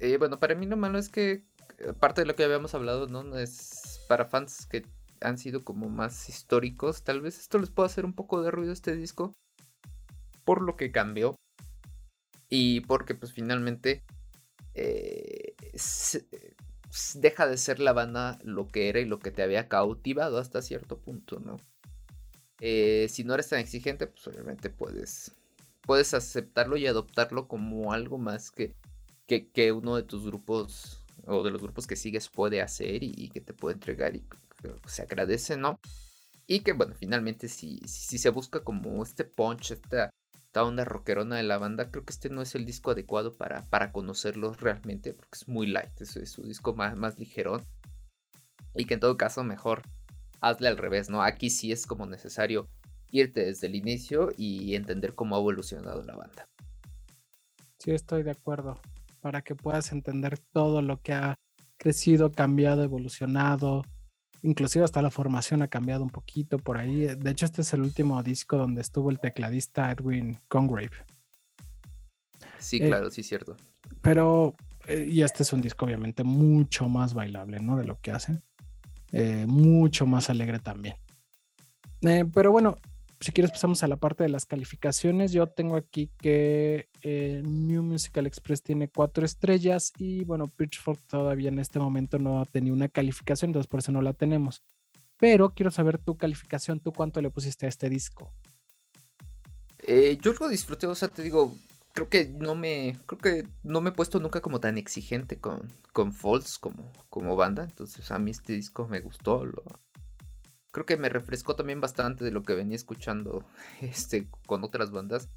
Eh, 0.00 0.16
bueno, 0.16 0.40
para 0.40 0.56
mí 0.56 0.66
lo 0.66 0.76
malo 0.76 0.98
es 0.98 1.08
que, 1.08 1.44
aparte 1.88 2.22
de 2.22 2.26
lo 2.26 2.34
que 2.34 2.42
habíamos 2.42 2.74
hablado, 2.74 3.06
¿no? 3.06 3.38
Es 3.38 4.04
para 4.08 4.24
fans 4.24 4.66
que 4.66 4.84
han 5.20 5.38
sido 5.38 5.62
como 5.62 5.88
más 5.88 6.28
históricos. 6.28 7.04
Tal 7.04 7.20
vez 7.20 7.38
esto 7.38 7.60
les 7.60 7.70
pueda 7.70 7.86
hacer 7.86 8.04
un 8.04 8.14
poco 8.14 8.42
de 8.42 8.50
ruido 8.50 8.72
este 8.72 8.96
disco. 8.96 9.32
Por 10.44 10.60
lo 10.60 10.74
que 10.74 10.90
cambió. 10.90 11.36
Y 12.48 12.80
porque 12.80 13.14
pues 13.14 13.32
finalmente 13.32 14.02
eh, 14.74 15.54
deja 17.14 17.46
de 17.46 17.58
ser 17.58 17.78
la 17.78 17.92
banda 17.92 18.40
lo 18.42 18.66
que 18.66 18.88
era 18.88 18.98
y 18.98 19.04
lo 19.04 19.20
que 19.20 19.30
te 19.30 19.44
había 19.44 19.68
cautivado 19.68 20.38
hasta 20.38 20.62
cierto 20.62 20.98
punto, 20.98 21.38
¿no? 21.38 21.58
Eh, 22.58 23.06
si 23.08 23.22
no 23.22 23.34
eres 23.34 23.50
tan 23.50 23.60
exigente, 23.60 24.08
pues 24.08 24.26
obviamente 24.26 24.68
puedes, 24.68 25.36
puedes 25.90 26.14
aceptarlo 26.14 26.76
y 26.76 26.86
adoptarlo 26.86 27.48
como 27.48 27.92
algo 27.92 28.16
más 28.16 28.52
que, 28.52 28.76
que, 29.26 29.72
uno 29.72 29.96
de 29.96 30.04
tus 30.04 30.24
grupos 30.24 31.02
o 31.26 31.42
de 31.42 31.50
los 31.50 31.60
grupos 31.60 31.88
que 31.88 31.96
sigues 31.96 32.28
puede 32.28 32.62
hacer 32.62 33.02
y, 33.02 33.12
y 33.16 33.28
que 33.28 33.40
te 33.40 33.54
puede 33.54 33.74
entregar 33.74 34.14
y 34.14 34.24
se 34.86 35.02
agradece, 35.02 35.56
¿no? 35.56 35.80
Y 36.46 36.60
que 36.60 36.74
bueno, 36.74 36.94
finalmente 36.94 37.48
si, 37.48 37.80
si, 37.88 38.18
se 38.18 38.30
busca 38.30 38.60
como 38.62 39.02
este 39.02 39.24
punch, 39.24 39.72
esta, 39.72 40.12
onda 40.54 40.84
rockerona 40.84 41.38
de 41.38 41.42
la 41.42 41.58
banda, 41.58 41.90
creo 41.90 42.04
que 42.04 42.12
este 42.12 42.30
no 42.30 42.40
es 42.40 42.54
el 42.54 42.66
disco 42.66 42.92
adecuado 42.92 43.36
para, 43.36 43.68
para 43.68 43.90
conocerlos 43.90 44.60
realmente, 44.60 45.12
porque 45.12 45.38
es 45.40 45.48
muy 45.48 45.66
light, 45.66 46.00
es, 46.00 46.14
es 46.14 46.30
su 46.30 46.44
disco 46.44 46.72
más, 46.72 46.96
más 46.96 47.18
ligerón. 47.18 47.66
Y 48.76 48.84
que 48.84 48.94
en 48.94 49.00
todo 49.00 49.16
caso 49.16 49.42
mejor 49.42 49.82
hazle 50.40 50.68
al 50.68 50.78
revés, 50.78 51.10
¿no? 51.10 51.20
Aquí 51.20 51.50
sí 51.50 51.72
es 51.72 51.84
como 51.84 52.06
necesario 52.06 52.68
irte 53.10 53.44
desde 53.44 53.66
el 53.66 53.74
inicio 53.74 54.30
y 54.36 54.74
entender 54.74 55.14
cómo 55.14 55.36
ha 55.36 55.38
evolucionado 55.38 56.02
la 56.02 56.16
banda. 56.16 56.48
Sí, 57.78 57.92
estoy 57.92 58.22
de 58.22 58.32
acuerdo. 58.32 58.78
Para 59.20 59.42
que 59.42 59.54
puedas 59.54 59.92
entender 59.92 60.38
todo 60.38 60.82
lo 60.82 61.00
que 61.02 61.12
ha 61.12 61.36
crecido, 61.76 62.32
cambiado, 62.32 62.82
evolucionado, 62.82 63.82
Inclusive 64.42 64.84
hasta 64.84 65.02
la 65.02 65.10
formación 65.10 65.60
ha 65.62 65.68
cambiado 65.68 66.02
un 66.02 66.10
poquito 66.10 66.58
por 66.58 66.78
ahí. 66.78 67.06
De 67.14 67.30
hecho, 67.30 67.44
este 67.44 67.60
es 67.60 67.72
el 67.74 67.82
último 67.82 68.22
disco 68.22 68.56
donde 68.56 68.80
estuvo 68.80 69.10
el 69.10 69.20
tecladista 69.20 69.90
Edwin 69.90 70.38
Congrave. 70.48 70.90
Sí, 72.58 72.78
eh, 72.78 72.88
claro, 72.88 73.10
sí, 73.10 73.22
cierto. 73.22 73.56
Pero, 74.00 74.54
eh, 74.86 75.06
y 75.10 75.22
este 75.22 75.42
es 75.42 75.52
un 75.52 75.60
disco 75.60 75.84
obviamente 75.84 76.24
mucho 76.24 76.88
más 76.88 77.12
bailable, 77.12 77.60
¿no? 77.60 77.76
De 77.76 77.84
lo 77.84 78.00
que 78.00 78.12
hacen. 78.12 78.42
Eh, 79.12 79.44
mucho 79.46 80.06
más 80.06 80.30
alegre 80.30 80.58
también. 80.58 80.96
pero 82.32 82.50
bueno, 82.50 82.78
si 83.20 83.32
quieres 83.32 83.50
pasamos 83.50 83.82
a 83.82 83.88
la 83.88 83.96
parte 83.96 84.22
de 84.22 84.30
las 84.30 84.46
calificaciones. 84.46 85.32
Yo 85.32 85.46
tengo 85.46 85.76
aquí 85.76 86.10
que 86.18 86.88
eh, 87.02 87.42
New 87.44 87.82
Musical 87.82 88.26
Express 88.26 88.62
tiene 88.62 88.88
cuatro 88.88 89.26
estrellas 89.26 89.92
y 89.98 90.24
bueno, 90.24 90.48
Pitchfork 90.48 91.00
todavía 91.06 91.50
en 91.50 91.58
este 91.58 91.78
momento 91.78 92.18
no 92.18 92.40
ha 92.40 92.46
tenido 92.46 92.74
una 92.74 92.88
calificación, 92.88 93.50
entonces 93.50 93.68
por 93.68 93.80
eso 93.80 93.92
no 93.92 94.00
la 94.00 94.14
tenemos. 94.14 94.62
Pero 95.18 95.50
quiero 95.50 95.70
saber 95.70 95.98
tu 95.98 96.16
calificación, 96.16 96.80
tú 96.80 96.92
cuánto 96.92 97.20
le 97.20 97.30
pusiste 97.30 97.66
a 97.66 97.68
este 97.68 97.90
disco. 97.90 98.32
Eh, 99.86 100.18
yo 100.22 100.32
lo 100.38 100.48
disfruté, 100.48 100.86
o 100.86 100.94
sea, 100.94 101.08
te 101.08 101.22
digo, 101.22 101.54
creo 101.92 102.08
que 102.08 102.26
no 102.26 102.54
me, 102.54 102.96
creo 103.04 103.18
que 103.18 103.48
no 103.62 103.82
me 103.82 103.90
he 103.90 103.92
puesto 103.92 104.18
nunca 104.18 104.40
como 104.40 104.60
tan 104.60 104.78
exigente 104.78 105.36
con, 105.36 105.70
con 105.92 106.12
Falls 106.14 106.58
como, 106.58 106.90
como 107.10 107.36
banda, 107.36 107.64
entonces 107.64 108.10
a 108.10 108.18
mí 108.18 108.30
este 108.30 108.54
disco 108.54 108.88
me 108.88 109.00
gustó, 109.00 109.44
lo, 109.44 109.62
creo 110.70 110.86
que 110.86 110.96
me 110.96 111.08
refrescó 111.08 111.56
también 111.56 111.80
bastante 111.80 112.24
de 112.24 112.30
lo 112.30 112.42
que 112.42 112.54
venía 112.54 112.76
escuchando 112.76 113.44
este, 113.80 114.28
con 114.46 114.64
otras 114.64 114.90
bandas. 114.90 115.28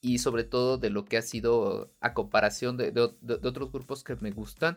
Y 0.00 0.18
sobre 0.18 0.42
todo 0.42 0.78
de 0.78 0.90
lo 0.90 1.04
que 1.04 1.16
ha 1.16 1.22
sido 1.22 1.92
a 2.00 2.12
comparación 2.12 2.76
de, 2.76 2.92
otros 3.00 3.70
grupos 3.70 4.02
que 4.02 4.16
me 4.16 4.32
gustan. 4.32 4.76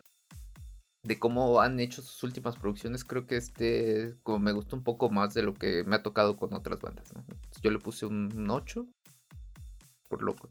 De 1.02 1.18
cómo 1.18 1.60
han 1.60 1.80
hecho 1.80 2.00
sus 2.00 2.22
últimas 2.22 2.56
producciones. 2.56 3.04
Creo 3.04 3.26
que 3.26 3.36
este 3.36 4.14
como 4.22 4.38
me 4.38 4.52
gustó 4.52 4.76
un 4.76 4.84
poco 4.84 5.10
más 5.10 5.34
de 5.34 5.42
lo 5.42 5.54
que 5.54 5.82
me 5.84 5.96
ha 5.96 6.02
tocado 6.02 6.36
con 6.36 6.54
otras 6.54 6.80
bandas. 6.80 7.12
Yo 7.60 7.72
le 7.72 7.78
puse 7.80 8.06
un, 8.06 8.48
8. 8.48 8.86
Por 10.08 10.22
loco. 10.22 10.50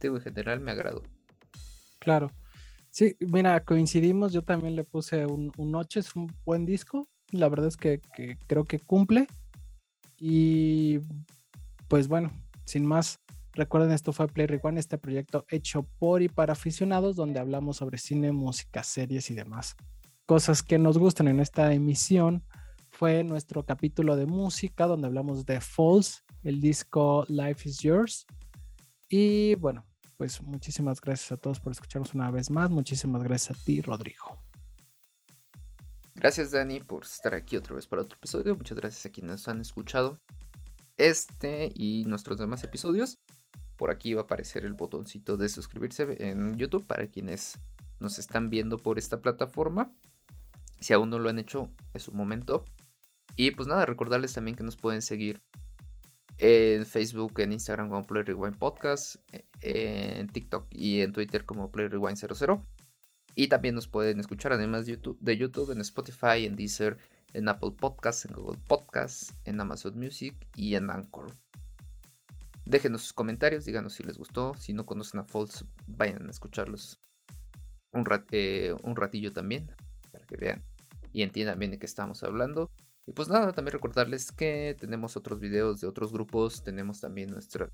En 0.00 0.20
general 0.20 0.60
me 0.60 0.72
agradó. 0.72 1.02
Claro. 1.98 2.30
Sí, 2.90 3.16
mira, 3.20 3.62
coincidimos. 3.64 4.32
Yo 4.32 4.42
también 4.42 4.74
le 4.76 4.84
puse 4.84 5.26
un, 5.26 5.52
un 5.58 5.74
8. 5.74 6.00
Es 6.00 6.16
un 6.16 6.34
buen 6.44 6.64
disco 6.64 7.08
la 7.30 7.48
verdad 7.48 7.68
es 7.68 7.76
que, 7.76 8.00
creo 8.46 8.64
que 8.64 8.78
cumple. 8.78 9.26
Y 10.18 11.00
pues 11.88 12.08
bueno, 12.08 12.30
sin 12.64 12.86
más, 12.86 13.20
recuerden 13.52 13.92
esto 13.92 14.12
fue 14.12 14.28
Play 14.28 14.46
Rewind, 14.46 14.78
este 14.78 14.98
proyecto 14.98 15.44
hecho 15.48 15.82
por 15.98 16.22
y 16.22 16.28
para 16.28 16.52
aficionados 16.52 17.16
donde 17.16 17.40
hablamos 17.40 17.78
sobre 17.78 17.98
cine, 17.98 18.32
música, 18.32 18.82
series 18.82 19.30
y 19.30 19.34
demás. 19.34 19.76
Cosas 20.26 20.62
que 20.62 20.78
nos 20.78 20.98
gustan 20.98 21.28
en 21.28 21.40
esta 21.40 21.72
emisión 21.72 22.44
fue 22.90 23.24
nuestro 23.24 23.64
capítulo 23.64 24.16
de 24.16 24.26
música 24.26 24.86
donde 24.86 25.08
hablamos 25.08 25.44
de 25.44 25.60
Falls, 25.60 26.24
el 26.42 26.60
disco 26.60 27.26
Life 27.28 27.68
is 27.68 27.78
Yours. 27.80 28.26
Y 29.08 29.56
bueno, 29.56 29.84
pues 30.16 30.40
muchísimas 30.42 31.00
gracias 31.00 31.32
a 31.32 31.36
todos 31.36 31.60
por 31.60 31.72
escucharnos 31.72 32.14
una 32.14 32.30
vez 32.30 32.50
más. 32.50 32.70
Muchísimas 32.70 33.22
gracias 33.22 33.58
a 33.58 33.64
ti, 33.64 33.80
Rodrigo. 33.80 34.43
Gracias 36.14 36.52
Dani 36.52 36.80
por 36.80 37.04
estar 37.04 37.34
aquí 37.34 37.56
otra 37.56 37.74
vez 37.74 37.86
para 37.86 38.02
otro 38.02 38.16
episodio. 38.16 38.54
Muchas 38.56 38.78
gracias 38.78 39.04
a 39.06 39.10
quienes 39.10 39.46
han 39.48 39.60
escuchado 39.60 40.20
este 40.96 41.72
y 41.74 42.04
nuestros 42.06 42.38
demás 42.38 42.62
episodios. 42.62 43.18
Por 43.76 43.90
aquí 43.90 44.14
va 44.14 44.22
a 44.22 44.24
aparecer 44.24 44.64
el 44.64 44.74
botoncito 44.74 45.36
de 45.36 45.48
suscribirse 45.48 46.16
en 46.20 46.56
YouTube 46.56 46.86
para 46.86 47.08
quienes 47.08 47.58
nos 47.98 48.18
están 48.18 48.48
viendo 48.48 48.78
por 48.78 48.98
esta 48.98 49.20
plataforma. 49.20 49.92
Si 50.80 50.92
aún 50.92 51.10
no 51.10 51.18
lo 51.18 51.28
han 51.28 51.38
hecho, 51.38 51.70
es 51.94 52.08
un 52.08 52.16
momento. 52.16 52.64
Y 53.36 53.50
pues 53.50 53.66
nada, 53.66 53.84
recordarles 53.84 54.32
también 54.32 54.56
que 54.56 54.62
nos 54.62 54.76
pueden 54.76 55.02
seguir 55.02 55.42
en 56.38 56.86
Facebook, 56.86 57.40
en 57.40 57.52
Instagram 57.52 57.88
como 57.88 58.06
Play 58.06 58.22
Rewind 58.22 58.56
Podcast, 58.56 59.16
en 59.60 60.28
TikTok 60.28 60.66
y 60.70 61.00
en 61.00 61.12
Twitter 61.12 61.44
como 61.44 61.72
Play 61.72 61.88
Rewind 61.88 62.16
00. 62.16 62.62
Y 63.34 63.48
también 63.48 63.74
nos 63.74 63.88
pueden 63.88 64.20
escuchar 64.20 64.52
además 64.52 64.86
de 64.86 64.92
YouTube, 64.92 65.18
YouTube 65.20 65.70
en 65.72 65.80
Spotify, 65.80 66.46
en 66.46 66.56
Deezer, 66.56 66.98
en 67.32 67.48
Apple 67.48 67.72
Podcasts, 67.72 68.26
en 68.26 68.32
Google 68.34 68.60
Podcasts, 68.66 69.34
en 69.44 69.60
Amazon 69.60 69.98
Music 69.98 70.34
y 70.54 70.76
en 70.76 70.90
Anchor. 70.90 71.26
Déjenos 72.64 73.02
sus 73.02 73.12
comentarios, 73.12 73.64
díganos 73.64 73.94
si 73.94 74.02
les 74.04 74.16
gustó. 74.16 74.54
Si 74.54 74.72
no 74.72 74.86
conocen 74.86 75.20
a 75.20 75.24
Falls, 75.24 75.64
vayan 75.86 76.26
a 76.26 76.30
escucharlos 76.30 76.98
un, 77.92 78.04
eh, 78.30 78.74
un 78.82 78.96
ratillo 78.96 79.32
también, 79.32 79.70
para 80.12 80.24
que 80.26 80.36
vean 80.36 80.62
y 81.12 81.22
entiendan 81.22 81.58
bien 81.58 81.70
de 81.70 81.78
qué 81.78 81.86
estamos 81.86 82.22
hablando. 82.22 82.70
Y 83.06 83.12
pues 83.12 83.28
nada, 83.28 83.52
también 83.52 83.72
recordarles 83.72 84.32
que 84.32 84.76
tenemos 84.78 85.16
otros 85.16 85.38
videos 85.40 85.80
de 85.80 85.86
otros 85.86 86.12
grupos, 86.12 86.62
tenemos 86.62 87.00
también 87.00 87.30
nuestros 87.30 87.70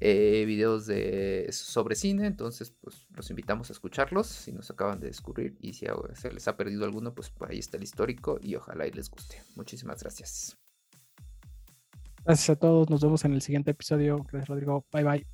eh, 0.00 0.44
videos 0.46 0.86
de, 0.86 1.48
sobre 1.50 1.96
cine, 1.96 2.26
entonces 2.26 2.72
pues 2.80 3.06
los 3.14 3.30
invitamos 3.30 3.70
a 3.70 3.72
escucharlos 3.72 4.26
si 4.26 4.52
nos 4.52 4.70
acaban 4.70 5.00
de 5.00 5.08
descubrir 5.08 5.56
y 5.60 5.72
si 5.72 5.86
se 6.14 6.32
les 6.32 6.46
ha 6.46 6.56
perdido 6.56 6.84
alguno, 6.84 7.14
pues 7.14 7.30
por 7.30 7.50
ahí 7.50 7.58
está 7.58 7.76
el 7.76 7.82
histórico 7.82 8.38
y 8.40 8.54
ojalá 8.54 8.86
y 8.86 8.92
les 8.92 9.10
guste. 9.10 9.42
Muchísimas 9.56 10.02
gracias. 10.02 10.56
Gracias 12.24 12.50
a 12.50 12.56
todos, 12.56 12.90
nos 12.90 13.00
vemos 13.00 13.24
en 13.24 13.32
el 13.32 13.42
siguiente 13.42 13.72
episodio. 13.72 14.18
Gracias 14.18 14.48
Rodrigo, 14.48 14.86
bye 14.92 15.04
bye. 15.04 15.26